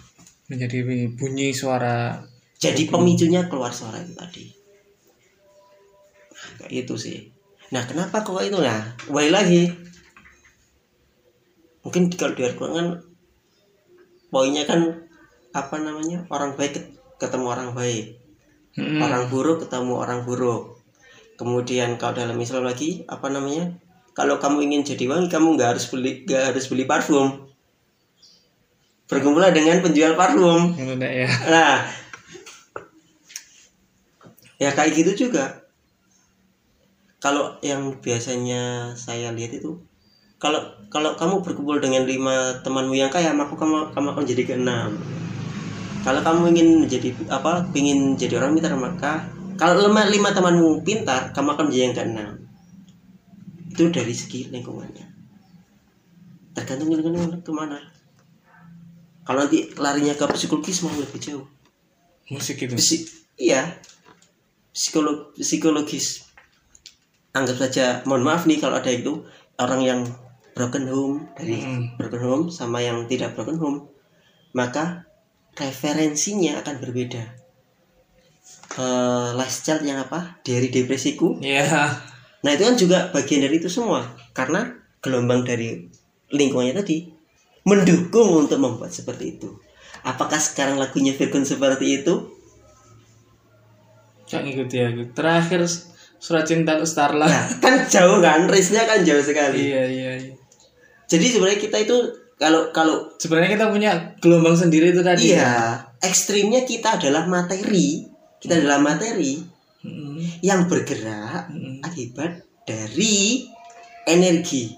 Menjadi 0.48 0.77
bunyi 1.20 1.51
suara 1.51 2.24
Jadi 2.58 2.89
pemicunya 2.89 3.46
keluar 3.46 3.70
suara 3.70 4.01
itu 4.01 4.13
tadi. 4.18 4.46
Nah, 6.34 6.50
kayak 6.58 6.72
itu 6.74 6.96
sih. 6.98 7.18
Nah, 7.70 7.84
kenapa 7.86 8.25
kok 8.25 8.42
itu? 8.42 8.58
Nah, 8.58 8.98
kembali 9.06 9.30
lagi. 9.30 9.62
Mungkin 11.86 12.10
kalau 12.18 12.34
di 12.34 12.42
kan 12.58 12.88
poinnya 14.34 14.63
kan 14.66 14.82
apa 15.54 15.75
namanya? 15.77 16.25
Orang 16.34 16.58
baik 16.58 16.72
ket- 16.75 16.94
ketemu 17.22 17.46
orang 17.54 17.70
baik. 17.77 18.18
Mm-mm. 18.77 19.00
Orang 19.01 19.30
buruk 19.30 19.68
ketemu 19.68 19.94
orang 19.98 20.20
buruk. 20.25 20.82
Kemudian 21.38 22.01
kalau 22.01 22.18
dalam 22.18 22.38
Islam 22.42 22.66
lagi 22.66 23.06
apa 23.06 23.30
namanya? 23.30 23.77
Kalau 24.18 24.42
kamu 24.42 24.66
ingin 24.66 24.82
jadi 24.82 25.06
wangi, 25.06 25.30
kamu 25.30 25.54
nggak 25.54 25.77
harus 25.77 25.86
beli 25.94 26.25
nggak 26.25 26.44
harus 26.54 26.66
beli 26.72 26.89
parfum. 26.89 27.46
Berkumpullah 29.08 29.56
dengan 29.56 29.80
penjual 29.80 30.20
parfum. 30.20 30.76
Ya 30.76 31.28
Nah, 31.48 31.88
ya 34.60 34.70
kayak 34.76 34.92
gitu 35.00 35.28
juga. 35.28 35.64
Kalau 37.18 37.56
yang 37.64 37.98
biasanya 38.04 38.94
saya 38.94 39.34
lihat 39.34 39.58
itu, 39.58 39.80
kalau 40.38 40.60
kalau 40.94 41.18
kamu 41.18 41.42
berkumpul 41.42 41.82
dengan 41.82 42.06
lima 42.06 42.62
temanmu 42.62 42.94
yang 42.94 43.10
kaya, 43.10 43.34
maka 43.34 43.58
kamu 43.58 43.96
kamu 43.96 44.08
akan 44.14 44.24
jadi 44.28 44.44
keenam. 44.44 45.00
Kalau 46.06 46.22
kamu 46.22 46.54
ingin 46.54 46.68
menjadi 46.86 47.10
apa, 47.32 47.68
ingin 47.74 48.16
jadi 48.20 48.38
orang 48.38 48.54
pintar, 48.54 48.76
maka 48.78 49.26
kalau 49.58 49.90
lima, 49.90 50.06
lima 50.06 50.30
temanmu 50.30 50.86
pintar, 50.86 51.34
kamu 51.34 51.58
akan 51.58 51.64
menjadi 51.72 51.84
yang 51.90 51.96
keenam. 51.98 52.32
Itu 53.74 53.90
dari 53.90 54.14
segi 54.14 54.54
lingkungannya. 54.54 55.08
Tergantung 56.54 56.94
lingkungan 56.94 57.42
ke 57.42 57.52
mana. 57.56 57.97
Kalau 59.27 59.43
nanti 59.43 59.67
larinya 59.75 60.15
ke 60.15 60.24
psikologis 60.31 60.79
mau 60.88 60.96
lebih 60.96 61.19
jauh. 61.19 61.46
musik 62.27 62.60
itu 62.63 62.75
Psi- 62.75 63.07
iya. 63.39 63.79
Psikolog 64.72 65.36
psikologis. 65.36 66.27
Anggap 67.35 67.59
saja 67.59 67.85
mohon 68.07 68.24
maaf 68.24 68.48
nih 68.48 68.59
kalau 68.59 68.79
ada 68.79 68.87
itu 68.87 69.27
orang 69.59 69.83
yang 69.83 70.01
broken 70.55 70.87
home 70.90 71.27
dari 71.35 71.59
Mm-mm. 71.61 72.00
broken 72.00 72.24
home 72.24 72.44
sama 72.50 72.81
yang 72.81 73.05
tidak 73.05 73.35
broken 73.37 73.59
home 73.61 73.79
maka 74.55 75.05
referensinya 75.55 76.59
akan 76.63 76.81
berbeda. 76.81 77.24
Eh 78.77 79.29
last 79.37 79.66
child 79.68 79.83
yang 79.85 80.01
apa? 80.01 80.40
Dari 80.42 80.68
depresiku. 80.72 81.37
Iya. 81.40 81.94
Nah 82.44 82.51
itu 82.53 82.63
kan 82.63 82.75
juga 82.77 82.98
bagian 83.11 83.44
dari 83.44 83.57
itu 83.59 83.70
semua 83.70 84.03
karena 84.33 84.72
gelombang 85.01 85.46
dari 85.46 85.90
lingkungannya 86.29 86.75
tadi 86.75 86.98
mendukung 87.68 88.48
untuk 88.48 88.58
membuat 88.64 88.96
seperti 88.96 89.36
itu 89.36 89.51
apakah 90.08 90.40
sekarang 90.40 90.80
lagunya 90.80 91.12
Virgon 91.12 91.44
seperti 91.44 92.01
itu 92.01 92.34
Gak 94.27 94.44
ngikuti 94.44 94.84
aku 94.84 95.03
terakhir 95.16 95.64
surat 96.20 96.44
cinta 96.44 96.75
ke 96.75 96.84
Starla 96.84 97.27
Nah, 97.27 97.48
kan 97.64 97.80
jauh 97.88 98.20
kan, 98.20 98.44
range-nya 98.44 98.84
kan 98.84 99.00
jauh 99.00 99.24
sekali. 99.24 99.72
iya 99.72 99.84
iya 99.88 100.12
iya 100.20 100.34
Jadi 101.08 101.25
sebenarnya 101.32 101.60
kita 101.64 101.77
itu 101.80 101.96
kalau 102.36 102.70
kalau 102.75 103.08
sebenarnya 103.16 103.56
kita 103.56 103.66
punya 103.72 103.92
gelombang 104.20 104.53
sendiri 104.53 104.92
itu 104.92 105.00
tadi 105.00 105.32
iya, 105.32 105.80
ekstrimnya 106.03 106.68
kita 106.68 107.00
adalah 107.00 107.24
materi. 107.25 108.03
Kita 108.38 108.60
adalah 108.60 108.77
materi 108.84 109.40
Mm-mm. 109.82 110.44
yang 110.46 110.68
bergerak 110.70 111.50
Mm-mm. 111.50 111.82
akibat 111.82 112.44
dari 112.68 113.48
energi. 114.06 114.75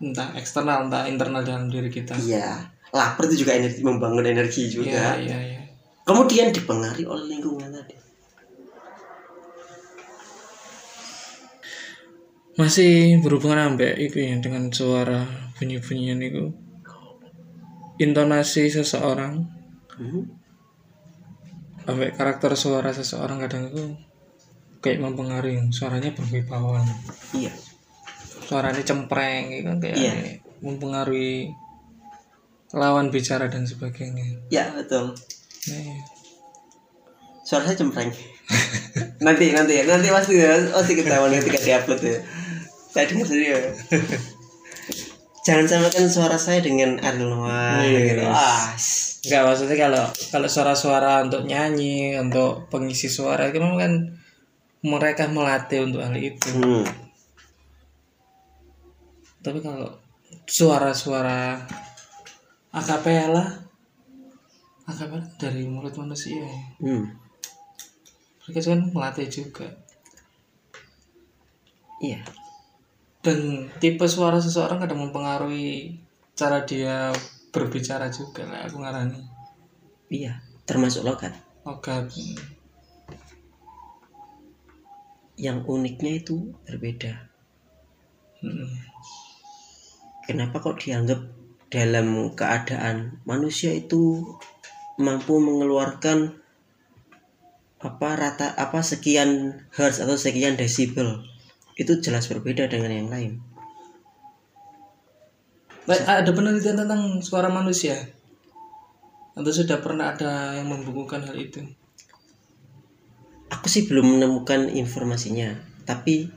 Entah 0.00 0.32
eksternal 0.34 0.88
entah 0.88 1.04
internal 1.04 1.40
dalam 1.40 1.68
diri 1.68 1.88
kita 1.88 2.16
Iya. 2.16 2.72
Lapar 2.90 3.22
itu 3.28 3.46
juga 3.46 3.54
energi 3.54 3.80
membangun 3.80 4.24
energi 4.24 4.66
iya 4.66 4.72
juga. 4.72 5.02
iya 5.20 5.38
iya 5.38 5.60
Kemudian 6.02 6.50
dipengaruhi 6.50 7.06
oleh 7.06 7.24
lingkungan 7.30 7.70
tadi. 7.70 7.94
masih 12.58 13.16
berhubungan 13.24 13.72
sampai 13.72 13.96
itu 13.96 14.20
ya 14.20 14.36
dengan 14.36 14.68
suara 14.68 15.24
bunyi-bunyian 15.56 16.20
itu 16.20 16.52
intonasi 17.96 18.68
seseorang 18.68 19.48
Hmm. 19.96 20.24
sampai 21.84 22.08
karakter 22.10 22.56
suara 22.56 22.88
seseorang 22.88 23.36
kadang 23.38 23.68
itu 23.68 23.84
kayak 24.80 24.96
mempengaruhi 24.98 25.60
suaranya 25.70 26.08
berwibawa 26.10 26.80
Iya. 27.32 27.52
Suaranya 28.50 28.82
cempreng 28.82 29.46
gitu 29.48 29.62
kan 29.64 29.78
kayak 29.78 29.94
Iya. 29.96 30.12
mempengaruhi 30.58 31.54
lawan 32.72 33.08
bicara 33.08 33.46
dan 33.46 33.62
sebagainya 33.62 34.42
Ya, 34.48 34.74
betul. 34.74 35.14
nah, 35.66 35.78
iya. 35.78 36.02
Suara 37.42 37.62
saya 37.64 37.76
cempreng. 37.76 38.10
nanti 39.24 39.50
nanti 39.50 39.78
ya, 39.78 39.84
nanti 39.84 40.06
pasti 40.08 40.34
pasti 40.68 40.92
ketahuan 40.94 41.30
ketika 41.32 41.58
diupload 41.60 42.00
ya. 42.00 42.18
Saya 42.88 43.06
dengar 43.06 43.22
sendiri 43.24 43.46
ya. 43.48 43.60
Jangan 45.40 45.66
samakan 45.66 46.06
suara 46.06 46.36
saya 46.36 46.60
dengan 46.60 47.00
Ariel 47.00 47.26
Noah 47.26 47.80
Yes. 47.82 48.02
gitu. 48.04 48.22
Ah, 48.26 48.64
s- 48.76 49.08
Enggak 49.20 49.42
maksudnya 49.46 49.76
kalau 49.78 50.04
kalau 50.30 50.48
suara-suara 50.48 51.12
untuk 51.22 51.44
nyanyi 51.44 52.16
untuk 52.16 52.66
pengisi 52.66 53.06
suara 53.06 53.46
itu 53.46 53.58
memang 53.58 53.76
kan 53.76 53.92
mereka 54.80 55.28
melatih 55.28 55.84
untuk 55.84 56.00
hal 56.00 56.16
itu 56.16 56.48
hmm. 56.56 57.09
Tapi 59.40 59.58
kalau 59.58 59.88
suara-suara 60.44 61.64
akapela 62.70 63.64
akapela 64.84 65.24
dari 65.36 65.64
mulut 65.64 65.96
manusia 65.96 66.44
Hmm. 66.78 67.08
mereka 68.44 68.60
kan 68.66 68.80
melatih 68.90 69.28
juga 69.28 69.68
Iya. 72.00 72.24
dan 73.20 73.68
tipe 73.76 74.08
suara 74.08 74.40
seseorang 74.40 74.80
kadang 74.80 75.04
mempengaruhi 75.04 75.92
cara 76.32 76.64
dia 76.64 77.12
berbicara 77.52 78.08
juga 78.08 78.48
lah 78.48 78.64
aku 78.64 78.80
ngarani 78.80 79.20
Iya, 80.10 80.42
termasuk 80.64 81.06
logat. 81.06 81.30
logat 81.62 82.10
Yang 85.38 85.58
uniknya 85.68 86.12
itu 86.18 86.52
berbeda. 86.66 87.30
Mm-mm. 88.42 88.89
Kenapa 90.30 90.62
kok 90.62 90.78
dianggap 90.78 91.26
dalam 91.74 92.30
keadaan 92.38 93.18
manusia 93.26 93.74
itu 93.74 94.22
mampu 94.94 95.42
mengeluarkan 95.42 96.38
apa 97.82 98.08
rata 98.14 98.54
apa 98.54 98.78
sekian 98.78 99.58
hertz 99.74 99.98
atau 99.98 100.14
sekian 100.14 100.54
desibel? 100.54 101.26
Itu 101.74 101.98
jelas 101.98 102.30
berbeda 102.30 102.70
dengan 102.70 102.94
yang 102.94 103.10
lain. 103.10 103.42
Baik, 105.90 106.06
ada 106.06 106.30
penelitian 106.30 106.78
tentang 106.78 107.18
suara 107.26 107.50
manusia? 107.50 107.98
Atau 109.34 109.50
sudah 109.50 109.82
pernah 109.82 110.14
ada 110.14 110.62
yang 110.62 110.70
membukukan 110.70 111.26
hal 111.26 111.34
itu? 111.34 111.66
Aku 113.50 113.66
sih 113.66 113.82
belum 113.90 114.14
menemukan 114.14 114.70
informasinya, 114.70 115.58
tapi 115.82 116.30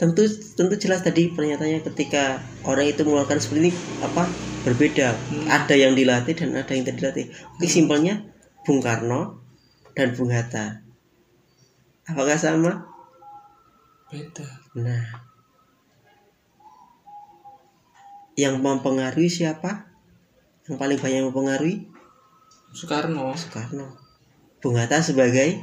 tentu 0.00 0.24
tentu 0.56 0.80
jelas 0.80 1.04
tadi 1.04 1.28
pernyataannya 1.28 1.84
ketika 1.92 2.40
orang 2.64 2.88
itu 2.88 3.04
mengeluarkan 3.04 3.36
seperti 3.36 3.68
ini 3.68 3.72
apa 4.00 4.24
berbeda. 4.64 5.12
Ada 5.52 5.76
yang 5.76 5.92
dilatih 5.92 6.32
dan 6.32 6.56
ada 6.56 6.72
yang 6.72 6.88
tidak 6.88 6.96
dilatih. 7.04 7.26
Oke 7.60 7.68
simpelnya 7.68 8.24
Bung 8.64 8.80
Karno 8.80 9.44
dan 9.92 10.16
Bung 10.16 10.32
Hatta. 10.32 10.80
Apakah 12.08 12.40
sama? 12.40 12.88
Beda. 14.08 14.48
Nah. 14.80 15.28
Yang 18.40 18.56
mempengaruhi 18.56 19.28
siapa? 19.28 19.84
Yang 20.64 20.76
paling 20.80 20.96
banyak 20.96 21.28
mempengaruhi? 21.28 21.76
Soekarno. 22.72 23.36
Soekarno. 23.36 24.00
Bung 24.64 24.80
Hatta 24.80 25.04
sebagai 25.04 25.60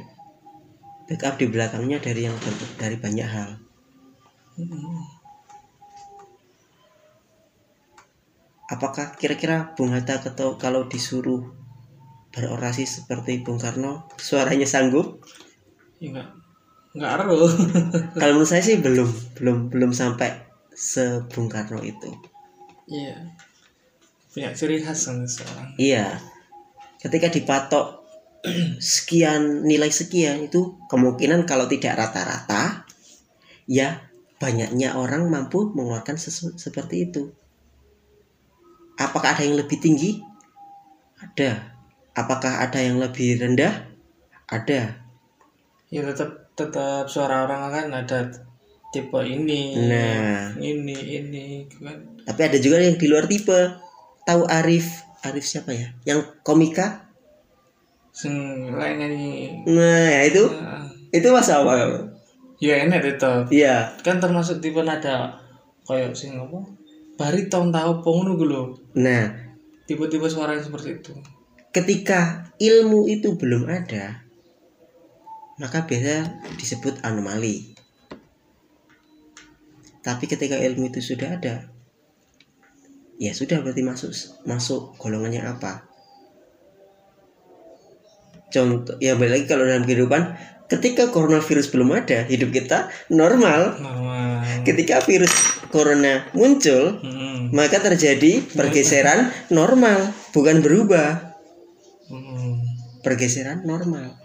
backup 1.10 1.42
di 1.42 1.50
belakangnya 1.50 1.98
dari 1.98 2.30
yang 2.30 2.38
dari 2.78 2.94
banyak 2.94 3.26
hal 3.26 3.67
apakah 8.68 9.16
kira-kira 9.16 9.72
Bung 9.74 9.96
Hatta 9.96 10.20
ketau 10.20 10.60
kalau 10.60 10.86
disuruh 10.86 11.42
berorasi 12.30 12.84
seperti 12.84 13.40
Bung 13.40 13.56
Karno 13.56 14.06
suaranya 14.20 14.68
sanggup? 14.68 15.24
Ya 15.98 16.12
enggak 16.12 16.28
enggak 16.94 17.10
aruh. 17.18 17.50
Kalau 18.20 18.32
menurut 18.38 18.46
saya 18.46 18.62
sih 18.62 18.78
belum 18.78 19.08
belum 19.40 19.72
belum 19.72 19.90
sampai 19.96 20.30
se 20.76 21.24
Bung 21.32 21.48
Karno 21.48 21.80
itu. 21.82 22.12
Iya. 22.86 23.34
Punya 24.30 24.52
ciri 24.54 24.78
khas 24.84 25.08
seorang. 25.08 25.74
Iya. 25.80 26.20
Ketika 27.00 27.32
dipatok 27.32 28.04
sekian 28.78 29.66
nilai 29.66 29.90
sekian 29.90 30.46
itu 30.46 30.78
kemungkinan 30.86 31.48
kalau 31.48 31.66
tidak 31.66 31.98
rata-rata 31.98 32.86
ya 33.66 34.07
banyaknya 34.38 34.94
orang 34.94 35.26
mampu 35.26 35.74
mengeluarkan 35.74 36.14
sesu- 36.14 36.54
seperti 36.54 37.10
itu. 37.10 37.34
Apakah 38.98 39.34
ada 39.34 39.42
yang 39.46 39.58
lebih 39.58 39.78
tinggi? 39.78 40.22
Ada. 41.18 41.74
Apakah 42.14 42.62
ada 42.62 42.78
yang 42.78 42.98
lebih 42.98 43.38
rendah? 43.38 43.86
Ada. 44.50 44.98
Ya 45.90 46.02
tetap 46.06 46.54
tetap 46.54 47.06
suara 47.06 47.46
orang 47.46 47.70
kan 47.70 47.86
ada 47.94 48.18
tipe 48.90 49.20
ini 49.22 49.78
Nah. 49.86 50.54
ini 50.58 50.96
ini 51.22 51.46
kan. 51.78 52.18
Tapi 52.26 52.40
ada 52.42 52.58
juga 52.58 52.82
yang 52.82 52.98
di 52.98 53.06
luar 53.06 53.30
tipe. 53.30 53.58
Tahu 54.26 54.42
Arif? 54.50 55.06
Arif 55.22 55.46
siapa 55.46 55.70
ya? 55.74 55.94
Yang 56.06 56.42
komika? 56.42 57.06
Sing 58.10 58.34
lain 58.74 58.98
nah 59.62 60.06
ya 60.10 60.22
itu. 60.26 60.42
Ya, 60.50 60.90
itu 61.14 61.28
masa 61.30 61.62
apa 61.62 62.17
ya 62.58 62.74
enak 62.86 63.00
tetap 63.02 63.50
iya. 63.54 63.94
Kan 64.02 64.18
termasuk 64.22 64.58
tipe 64.62 64.82
nada 64.82 65.38
kayak 65.86 66.14
sing 66.14 66.38
apa? 66.38 66.62
Bariton 67.18 67.74
tahu 67.74 68.02
gue 68.04 68.46
lho. 68.46 68.78
Nah. 68.94 69.50
Tipe-tipe 69.88 70.28
suara 70.28 70.52
yang 70.54 70.62
seperti 70.62 71.00
itu. 71.00 71.16
Ketika 71.72 72.52
ilmu 72.60 73.08
itu 73.08 73.34
belum 73.40 73.66
ada 73.66 74.28
maka 75.58 75.82
biasa 75.90 76.38
disebut 76.54 77.02
anomali. 77.02 77.74
Tapi 80.04 80.24
ketika 80.30 80.54
ilmu 80.54 80.88
itu 80.94 81.02
sudah 81.02 81.34
ada 81.34 81.66
ya 83.18 83.34
sudah 83.34 83.58
berarti 83.60 83.82
masuk 83.82 84.14
masuk 84.46 84.94
golongannya 84.96 85.42
apa? 85.42 85.90
Contoh 88.48 88.96
ya 89.02 89.18
balik 89.18 89.44
lagi 89.44 89.44
kalau 89.50 89.66
dalam 89.66 89.84
kehidupan 89.84 90.38
ketika 90.68 91.08
coronavirus 91.08 91.72
belum 91.72 91.96
ada 91.96 92.28
hidup 92.28 92.52
kita 92.52 92.92
normal. 93.08 93.80
Normal. 93.80 94.62
Ketika 94.62 95.00
virus 95.00 95.32
corona 95.72 96.28
muncul 96.36 97.00
Mm-mm. 97.00 97.50
maka 97.56 97.80
terjadi 97.80 98.44
pergeseran 98.52 99.32
normal 99.48 100.12
bukan 100.36 100.60
berubah. 100.60 101.36
Mm-mm. 102.12 102.60
pergeseran 103.00 103.64
normal. 103.64 104.16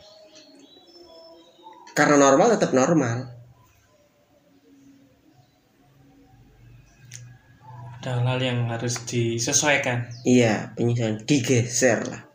Karena 1.96 2.20
normal 2.20 2.60
tetap 2.60 2.76
normal. 2.76 3.32
Ada 8.04 8.20
hal 8.20 8.40
yang 8.44 8.68
harus 8.68 9.00
disesuaikan. 9.08 10.12
Iya 10.28 10.76
penyesuaian 10.76 11.24
digeser 11.24 12.04
lah. 12.04 12.28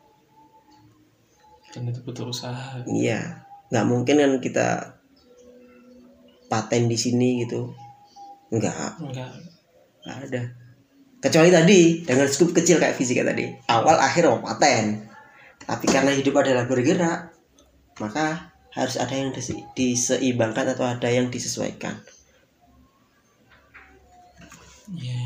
Dan 1.76 1.92
itu 1.92 2.00
butuh 2.00 2.32
usaha. 2.32 2.80
Iya 2.88 3.47
nggak 3.68 3.87
mungkin 3.87 4.16
kan 4.20 4.33
kita 4.40 4.68
paten 6.48 6.88
di 6.88 6.96
sini 6.96 7.44
gitu. 7.44 7.72
Nggak. 8.48 9.04
Enggak 9.04 9.33
nggak 10.09 10.18
ada. 10.33 10.42
Kecuali 11.18 11.50
tadi 11.52 11.81
dengan 12.07 12.24
skup 12.24 12.57
kecil 12.57 12.81
kayak 12.81 12.96
fisika 12.96 13.20
tadi. 13.20 13.44
Awal 13.68 14.00
akhir 14.00 14.33
mau 14.33 14.40
paten. 14.40 15.04
Tapi 15.68 15.85
karena 15.85 16.16
hidup 16.16 16.40
adalah 16.40 16.64
bergerak 16.64 17.37
maka 18.00 18.54
harus 18.72 18.96
ada 18.96 19.12
yang 19.12 19.35
dise- 19.35 19.66
diseimbangkan 19.74 20.72
atau 20.72 20.87
ada 20.87 21.11
yang 21.11 21.28
disesuaikan. 21.28 21.98
Iya. 24.94 25.20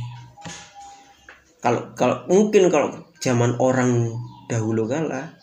Kalau 1.63 1.95
kalau 1.95 2.27
mungkin 2.27 2.73
kalau 2.73 3.07
zaman 3.23 3.55
orang 3.63 4.11
dahulu 4.51 4.91
kala 4.91 5.39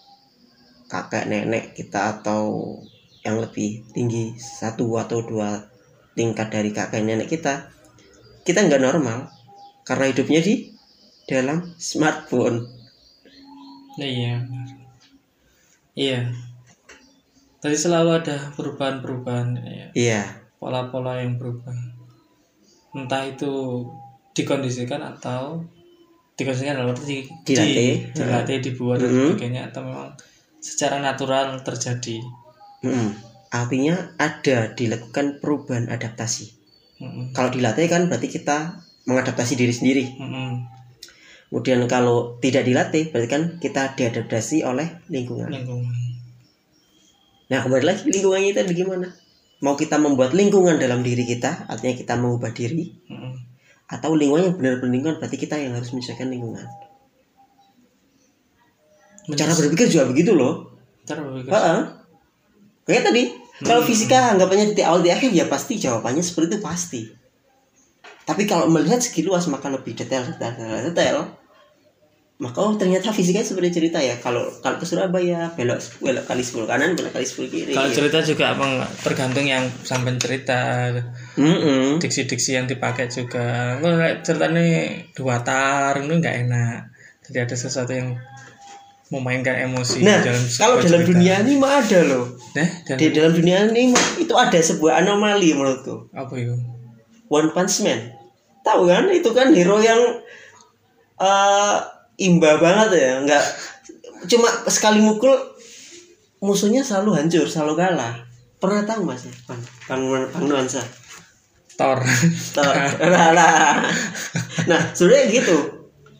kakek 0.89 1.29
nenek 1.29 1.77
kita 1.77 2.19
atau 2.19 2.75
yang 3.21 3.37
lebih 3.37 3.85
tinggi 3.93 4.33
satu 4.35 4.97
atau 4.97 5.21
dua 5.21 5.61
tingkat 6.17 6.49
dari 6.49 6.73
kakek 6.73 7.05
nenek 7.05 7.29
kita 7.29 7.69
kita 8.43 8.65
nggak 8.65 8.81
normal 8.81 9.29
karena 9.85 10.09
hidupnya 10.09 10.41
di 10.41 10.65
dalam 11.29 11.61
smartphone. 11.77 12.65
Nah, 14.01 14.09
iya 14.09 14.41
iya. 15.93 16.19
Tadi 17.59 17.75
selalu 17.75 18.23
ada 18.23 18.49
perubahan-perubahan 18.55 19.47
ya. 19.61 19.87
Iya. 19.91 20.21
Pola-pola 20.57 21.19
yang 21.19 21.35
berubah. 21.35 21.75
Entah 22.95 23.23
itu 23.27 23.83
dikondisikan 24.31 25.03
atau 25.03 25.59
dikondisikan 26.39 26.79
dalam 26.79 26.95
arti 26.95 27.03
di, 27.03 27.17
Dilatih. 27.43 27.75
di- 27.75 27.99
dilatih 28.15 28.57
dibuat 28.63 29.03
dan 29.03 29.11
Mhm. 29.11 29.19
sebagainya 29.35 29.61
atau 29.69 29.81
memang 29.83 30.09
secara 30.59 30.99
natural 30.99 31.59
terjadi 31.63 32.23
Mm-mm. 32.83 33.15
artinya 33.51 34.15
ada 34.19 34.71
dilakukan 34.75 35.39
perubahan 35.39 35.87
adaptasi 35.91 36.55
Mm-mm. 36.99 37.31
kalau 37.35 37.49
dilatih 37.51 37.89
kan 37.89 38.07
berarti 38.07 38.27
kita 38.31 38.83
mengadaptasi 39.07 39.57
diri 39.57 39.73
sendiri 39.73 40.05
Mm-mm. 40.19 40.67
kemudian 41.49 41.83
kalau 41.89 42.37
tidak 42.43 42.67
dilatih 42.67 43.11
berarti 43.11 43.29
kan 43.31 43.43
kita 43.57 43.97
diadaptasi 43.97 44.63
oleh 44.63 45.01
lingkungan 45.09 45.49
lingkungan 45.49 46.09
Nah 47.49 47.65
kembali 47.65 47.81
lagi 47.85 48.05
lingkungannya 48.13 48.49
itu 48.53 48.61
bagaimana? 48.61 49.07
Mau 49.65 49.73
kita 49.75 49.97
membuat 49.97 50.37
lingkungan 50.37 50.77
dalam 50.77 51.01
diri 51.01 51.25
kita, 51.25 51.65
artinya 51.65 51.97
kita 51.97 52.13
mengubah 52.15 52.53
diri, 52.53 52.93
Mm-mm. 53.09 53.33
atau 53.89 54.13
lingkungan 54.13 54.53
yang 54.53 54.55
benar-benar 54.55 54.93
lingkungan, 54.93 55.17
berarti 55.17 55.37
kita 55.41 55.57
yang 55.57 55.73
harus 55.75 55.91
menyesuaikan 55.91 56.29
lingkungan. 56.29 56.63
Cara 59.35 59.51
berpikir 59.53 59.85
juga 59.91 60.05
begitu 60.09 60.31
loh. 60.33 60.73
Cara 61.05 61.21
berpikir. 61.25 61.51
Heeh. 61.51 61.79
Kayak 62.89 63.03
tadi, 63.13 63.23
kalau 63.61 63.81
fisika 63.83 64.33
anggapannya 64.33 64.73
titik 64.73 64.87
awal 64.87 65.03
di 65.03 65.11
akhir 65.11 65.29
ya 65.35 65.45
pasti 65.45 65.75
jawabannya 65.77 66.23
seperti 66.23 66.55
itu 66.55 66.59
pasti. 66.63 67.01
Tapi 68.23 68.45
kalau 68.45 68.69
melihat 68.69 69.01
segi 69.01 69.25
luas 69.25 69.49
maka 69.49 69.73
lebih 69.73 69.97
detail, 69.97 70.21
detail, 70.21 70.53
detail, 70.53 70.85
detail. 70.89 71.17
Maka 72.39 72.63
oh 72.63 72.71
ternyata 72.79 73.11
fisika 73.11 73.43
seperti 73.43 73.83
cerita 73.83 73.99
ya. 73.99 74.15
Kalau 74.23 74.47
kalau 74.63 74.79
ke 74.79 74.87
Surabaya 74.87 75.51
belok 75.59 75.83
belok 75.99 76.23
kali 76.23 76.39
10 76.39 76.71
kanan, 76.71 76.95
belok 76.95 77.11
kali 77.11 77.27
10 77.27 77.51
kiri. 77.51 77.71
Kalau 77.75 77.91
cerita 77.91 78.23
juga 78.23 78.55
apa 78.55 78.87
tergantung 79.03 79.43
yang 79.43 79.67
sampai 79.83 80.15
cerita 80.15 80.87
Mm-mm. 81.35 81.99
diksi-diksi 81.99 82.55
yang 82.55 82.63
dipakai 82.63 83.11
juga. 83.11 83.75
Kalau 83.83 83.99
ceritanya 84.23 84.87
dua 85.11 85.43
tar 85.43 85.99
itu 85.99 86.15
nggak 86.15 86.35
enak. 86.47 86.79
Jadi 87.27 87.37
ada 87.43 87.55
sesuatu 87.59 87.91
yang 87.91 88.15
memainkan 89.09 89.57
emosi 89.69 90.05
Nah, 90.05 90.21
dalam 90.21 90.43
kalau 90.53 90.77
dalam 90.77 91.01
cerita. 91.01 91.09
dunia 91.17 91.35
ini 91.41 91.53
mah 91.57 91.81
ada 91.81 91.99
loh. 92.05 92.25
Nah, 92.53 92.67
dan 92.85 92.95
Di 92.97 93.09
dalam 93.09 93.33
dunia 93.33 93.57
ini 93.65 93.89
itu 94.21 94.33
ada 94.37 94.57
sebuah 94.61 95.01
anomali 95.01 95.53
menurutku. 95.53 96.13
apa 96.13 96.33
itu? 96.37 96.53
One 97.29 97.49
Punch 97.49 97.81
Man. 97.81 98.13
Tahu 98.61 98.85
kan? 98.85 99.09
Itu 99.09 99.33
kan 99.33 99.49
hero 99.49 99.81
yang 99.81 99.97
eh 101.19 101.77
imba 102.19 102.59
banget 102.59 102.89
ya, 102.95 103.11
nggak 103.23 103.43
cuma 104.27 104.51
sekali 104.67 104.99
mukul 104.99 105.31
musuhnya 106.39 106.83
selalu 106.83 107.15
hancur, 107.17 107.47
selalu 107.47 107.73
kalah. 107.79 108.15
Pernah 108.59 108.83
tahu 108.83 109.07
Mas 109.07 109.23
ya? 109.23 109.33
Bang, 109.47 109.61
Bang, 109.87 110.01
Bang 110.31 110.45
Nuansa. 110.47 110.83
Thor. 111.79 111.95
Tahu. 112.55 112.71
Nah, 113.07 113.31
nah. 113.31 113.87
nah, 114.67 114.81
sebenarnya 114.91 115.31
gitu. 115.31 115.78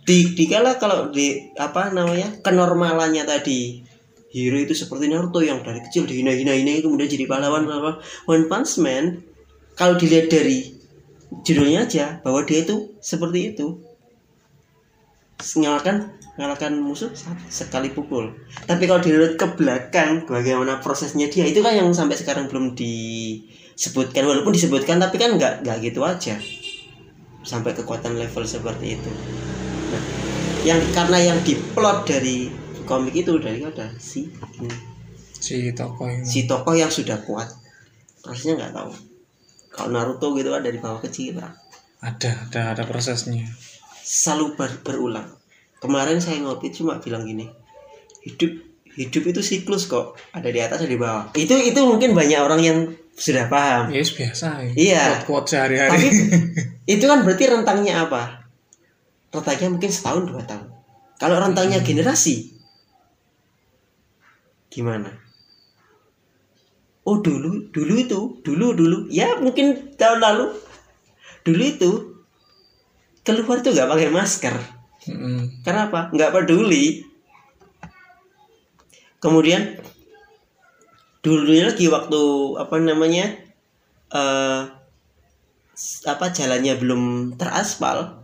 Di 0.10 0.34
dikala 0.34 0.82
kalau 0.82 1.14
di 1.14 1.54
apa 1.54 1.94
namanya? 1.94 2.42
kenormalannya 2.42 3.30
tadi. 3.30 3.86
Hero 4.34 4.58
itu 4.58 4.74
seperti 4.74 5.06
Naruto 5.06 5.38
yang 5.46 5.62
dari 5.62 5.86
kecil 5.86 6.10
dihina-hina 6.10 6.54
ini 6.54 6.82
kemudian 6.82 7.06
jadi 7.06 7.30
pahlawan 7.30 7.70
apa 7.70 8.02
One 8.26 8.50
Punch 8.50 8.82
Man 8.82 9.22
kalau 9.78 10.02
dilihat 10.02 10.34
dari 10.34 10.66
judulnya 11.46 11.86
aja 11.86 12.18
bahwa 12.26 12.42
dia 12.42 12.66
itu 12.66 12.98
seperti 12.98 13.54
itu. 13.54 13.78
Ngalahkan 15.38 16.18
ngalahkan 16.42 16.74
musuh 16.82 17.14
sekali 17.54 17.94
pukul. 17.94 18.34
Tapi 18.66 18.90
kalau 18.90 19.06
dilihat 19.06 19.38
ke 19.38 19.48
belakang 19.62 20.26
bagaimana 20.26 20.82
prosesnya 20.82 21.30
dia 21.30 21.46
itu 21.46 21.62
kan 21.62 21.78
yang 21.78 21.90
sampai 21.94 22.18
sekarang 22.18 22.50
belum 22.50 22.74
disebutkan. 22.74 24.26
Walaupun 24.26 24.58
disebutkan 24.58 24.98
tapi 24.98 25.22
kan 25.22 25.38
nggak 25.38 25.70
nggak 25.70 25.78
gitu 25.86 26.02
aja. 26.02 26.34
Sampai 27.46 27.78
kekuatan 27.78 28.18
level 28.18 28.46
seperti 28.50 28.98
itu 28.98 29.14
nah, 29.90 30.04
yang 30.66 30.82
karena 30.94 31.18
yang 31.34 31.40
diplot 31.42 32.06
dari 32.06 32.50
komik 32.86 33.14
itu 33.14 33.38
dari 33.42 33.66
ada 33.66 33.90
si 33.98 34.30
ini. 34.62 34.72
Si 35.40 35.72
tokoh 35.72 36.08
yang 36.10 36.24
si 36.26 36.46
tokoh 36.46 36.74
yang 36.76 36.92
sudah 36.92 37.22
kuat. 37.24 37.48
Prosesnya 38.20 38.60
nggak 38.60 38.74
tahu. 38.76 38.92
Kalau 39.70 39.90
Naruto 39.96 40.36
gitu 40.36 40.52
kan 40.52 40.62
dari 40.66 40.78
bawah 40.82 41.00
kecil 41.00 41.40
lah 41.40 41.54
ada 42.00 42.48
ada 42.48 42.62
ada 42.76 42.84
prosesnya. 42.88 43.44
Selalu 44.04 44.56
ber, 44.56 44.72
berulang. 44.82 45.28
Kemarin 45.80 46.20
saya 46.20 46.40
ngopi 46.44 46.72
cuma 46.76 47.00
bilang 47.00 47.24
gini 47.24 47.48
hidup 48.20 48.52
hidup 49.00 49.24
itu 49.32 49.42
siklus 49.44 49.88
kok. 49.88 50.16
Ada 50.36 50.50
di 50.52 50.60
atas 50.60 50.84
ada 50.84 50.92
di 50.92 51.00
bawah. 51.00 51.32
Itu 51.36 51.56
itu 51.56 51.80
mungkin 51.84 52.16
banyak 52.16 52.40
orang 52.40 52.62
yang 52.64 52.78
sudah 53.16 53.52
paham. 53.52 53.92
Ya 53.92 54.00
yes, 54.00 54.16
biasa 54.16 54.48
ya. 54.64 54.72
iya. 54.76 55.06
Kuat 55.28 55.52
sehari-hari. 55.52 55.92
Tapi 55.92 56.08
itu 57.00 57.04
kan 57.04 57.24
berarti 57.24 57.44
rentangnya 57.52 58.08
apa 58.08 58.39
rentangnya 59.30 59.70
mungkin 59.70 59.92
setahun 59.92 60.24
dua 60.26 60.42
tahun 60.46 60.68
kalau 61.22 61.38
rentangnya 61.38 61.80
hmm. 61.82 61.88
generasi 61.88 62.54
gimana 64.70 65.14
oh 67.06 67.18
dulu 67.22 67.70
dulu 67.74 67.94
itu 67.98 68.20
dulu 68.46 68.78
dulu 68.78 68.98
ya 69.10 69.38
mungkin 69.42 69.98
tahun 69.98 70.22
lalu 70.22 70.54
dulu 71.46 71.64
itu 71.64 71.92
keluar 73.26 73.62
tuh 73.62 73.74
nggak 73.74 73.90
pakai 73.90 74.10
masker 74.10 74.56
Hmm. 75.08 75.64
Kenapa? 75.64 76.12
Nggak 76.12 76.34
peduli. 76.36 77.08
Kemudian 79.20 79.80
dulu 81.24 81.52
lagi 81.52 81.88
waktu 81.92 82.22
apa 82.56 82.76
namanya 82.80 83.36
uh, 84.12 84.68
apa 86.08 86.26
jalannya 86.32 86.76
belum 86.80 87.36
teraspal, 87.40 88.19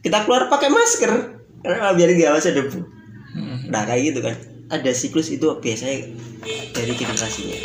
kita 0.00 0.24
keluar 0.24 0.48
pakai 0.48 0.68
masker 0.72 1.12
karena 1.60 1.92
biar 1.92 2.08
nggak 2.16 2.32
masuk 2.36 2.52
debu. 2.56 2.80
Hmm. 3.36 3.58
Nah 3.68 3.82
kayak 3.84 4.02
gitu 4.12 4.20
kan. 4.24 4.36
Ada 4.70 4.90
siklus 4.94 5.28
itu 5.34 5.46
biasanya 5.58 6.14
dari 6.72 6.92
generasinya. 6.94 7.58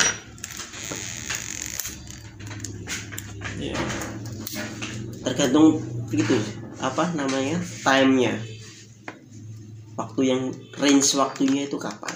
Ya. 3.62 3.78
Tergantung 5.26 5.82
gitu 6.12 6.38
apa 6.80 7.16
namanya 7.18 7.58
timenya 7.82 8.36
waktu 9.96 10.22
yang 10.28 10.42
range 10.78 11.16
waktunya 11.16 11.66
itu 11.66 11.80
kapan 11.80 12.14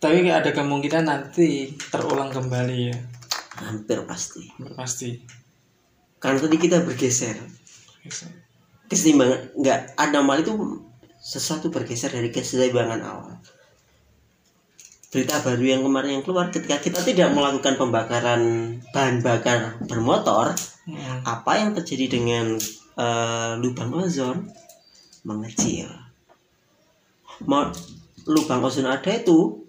tapi 0.00 0.24
ada 0.32 0.48
kemungkinan 0.54 1.04
nanti 1.04 1.76
terulang 1.92 2.32
kembali 2.32 2.78
ya 2.88 2.96
hampir 3.60 4.00
pasti 4.08 4.48
hampir 4.56 4.72
pasti 4.72 5.08
karena 6.16 6.38
tadi 6.40 6.56
kita 6.56 6.80
bergeser 6.86 7.36
keseimbangan 8.90 9.54
nggak 9.54 9.80
anomali 9.94 10.42
itu 10.42 10.54
sesuatu 11.20 11.68
bergeser 11.68 12.10
dari 12.10 12.32
keseimbangan 12.32 13.00
awal. 13.04 13.36
Berita 15.10 15.42
baru 15.42 15.64
yang 15.66 15.82
kemarin 15.82 16.20
yang 16.20 16.24
keluar 16.24 16.54
ketika 16.54 16.78
kita 16.78 17.02
tidak 17.02 17.34
melakukan 17.34 17.74
pembakaran 17.74 18.42
bahan 18.94 19.20
bakar 19.26 19.82
bermotor 19.84 20.54
hmm. 20.86 21.26
apa 21.26 21.52
yang 21.58 21.74
terjadi 21.74 22.06
dengan 22.18 22.54
uh, 22.94 23.58
lubang 23.58 23.90
ozon? 23.90 24.46
Mengecil. 25.26 25.90
Mau 27.44 27.68
lubang 28.24 28.62
ozon 28.62 28.86
ada 28.86 29.10
itu 29.10 29.66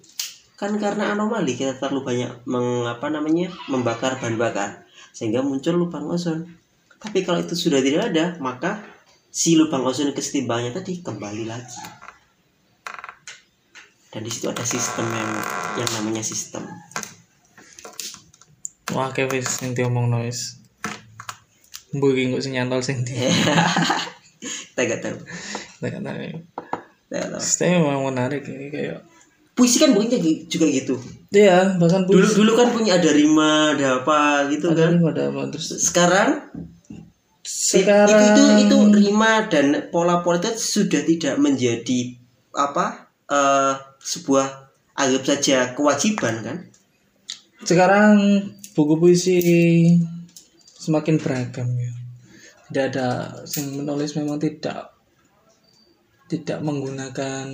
kan 0.62 0.78
karena 0.78 1.18
anomali 1.18 1.58
kita 1.58 1.74
terlalu 1.82 2.06
banyak 2.06 2.32
mengapa 2.46 3.10
namanya 3.10 3.50
membakar 3.66 4.22
bahan 4.22 4.38
bakar 4.38 4.86
sehingga 5.10 5.42
muncul 5.42 5.74
lubang 5.74 6.06
ozon 6.06 6.61
tapi 7.02 7.26
kalau 7.26 7.42
itu 7.42 7.58
sudah 7.58 7.82
tidak 7.82 8.14
ada 8.14 8.38
maka 8.38 8.80
si 9.34 9.58
lubang 9.58 9.82
ozon 9.82 10.14
kesetimbangannya 10.14 10.78
tadi 10.78 11.02
kembali 11.02 11.50
lagi. 11.50 11.82
Dan 14.12 14.28
di 14.28 14.32
situ 14.32 14.52
ada 14.52 14.62
sistem 14.62 15.08
yang 15.10 15.32
yang 15.82 15.90
namanya 15.98 16.22
sistem. 16.22 16.68
Wah 18.92 19.08
kewis 19.16 19.64
yang 19.64 19.72
diomong 19.72 20.12
noise 20.12 20.60
Mungkin 21.96 22.36
gue 22.36 22.44
nyantol 22.52 22.84
sing 22.84 23.04
kita 23.04 24.82
gak 24.84 25.00
tahu 25.04 25.18
kita 25.80 25.88
gak 25.92 26.04
tahu 26.04 26.20
Saya 27.40 27.80
memang 27.80 28.12
menarik 28.12 28.48
ini 28.48 28.72
kayak 28.72 29.04
puisi 29.56 29.80
kan 29.80 29.92
bunyinya 29.92 30.20
juga 30.48 30.68
gitu? 30.72 30.96
Iya 31.32 31.76
bahkan 31.76 32.08
puisi. 32.08 32.16
dulu 32.16 32.28
dulu 32.44 32.52
kan 32.56 32.72
punya 32.72 32.96
ada 32.96 33.12
rima 33.12 33.76
ada 33.76 34.04
apa 34.04 34.48
gitu 34.52 34.72
ada 34.72 34.88
kan? 34.88 34.92
rima, 34.96 35.12
ada 35.12 35.24
apa 35.32 35.42
terus 35.52 35.68
sekarang 35.84 36.30
sekarang 37.72 38.36
itu, 38.36 38.44
itu 38.44 38.44
itu 38.68 38.78
rima 39.00 39.48
dan 39.48 39.88
pola-pola 39.94 40.44
itu 40.44 40.52
sudah 40.60 41.02
tidak 41.08 41.36
menjadi 41.40 42.20
apa 42.52 43.08
uh, 43.32 43.80
sebuah 44.04 44.72
anggap 45.00 45.24
saja 45.24 45.72
kewajiban 45.72 46.36
kan? 46.44 46.58
Sekarang 47.64 48.18
buku 48.76 48.94
puisi 49.00 49.38
semakin 50.82 51.16
beragam 51.22 51.70
ya. 51.78 51.94
Tidak 52.72 52.86
ada 52.96 53.08
yang 53.56 53.68
menulis 53.84 54.16
memang 54.16 54.40
tidak 54.40 54.96
tidak 56.32 56.64
menggunakan 56.64 57.48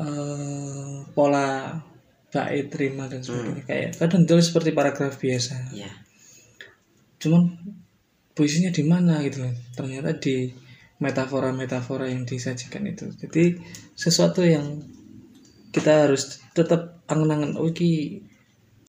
uh, 0.00 1.04
pola 1.12 1.76
bait 2.30 2.66
terima 2.72 3.10
dan 3.10 3.20
sebagainya. 3.20 3.60
Hmm. 3.60 3.68
kayak 3.68 3.90
kadang 4.00 4.22
tulis 4.24 4.48
seperti 4.48 4.70
paragraf 4.72 5.18
biasa. 5.20 5.76
Ya. 5.76 5.90
Cuman 7.20 7.52
puisinya 8.32 8.72
di 8.72 8.82
mana 8.88 9.20
gitu 9.20 9.44
ternyata 9.76 10.16
di 10.16 10.48
metafora-metafora 11.00 12.12
yang 12.12 12.28
disajikan 12.28 12.84
itu. 12.84 13.08
Jadi 13.16 13.56
sesuatu 13.96 14.44
yang 14.44 14.84
kita 15.72 16.08
harus 16.08 16.44
tetap 16.52 17.00
angen-angen 17.08 17.56
oh 17.56 17.70
ini 17.72 18.20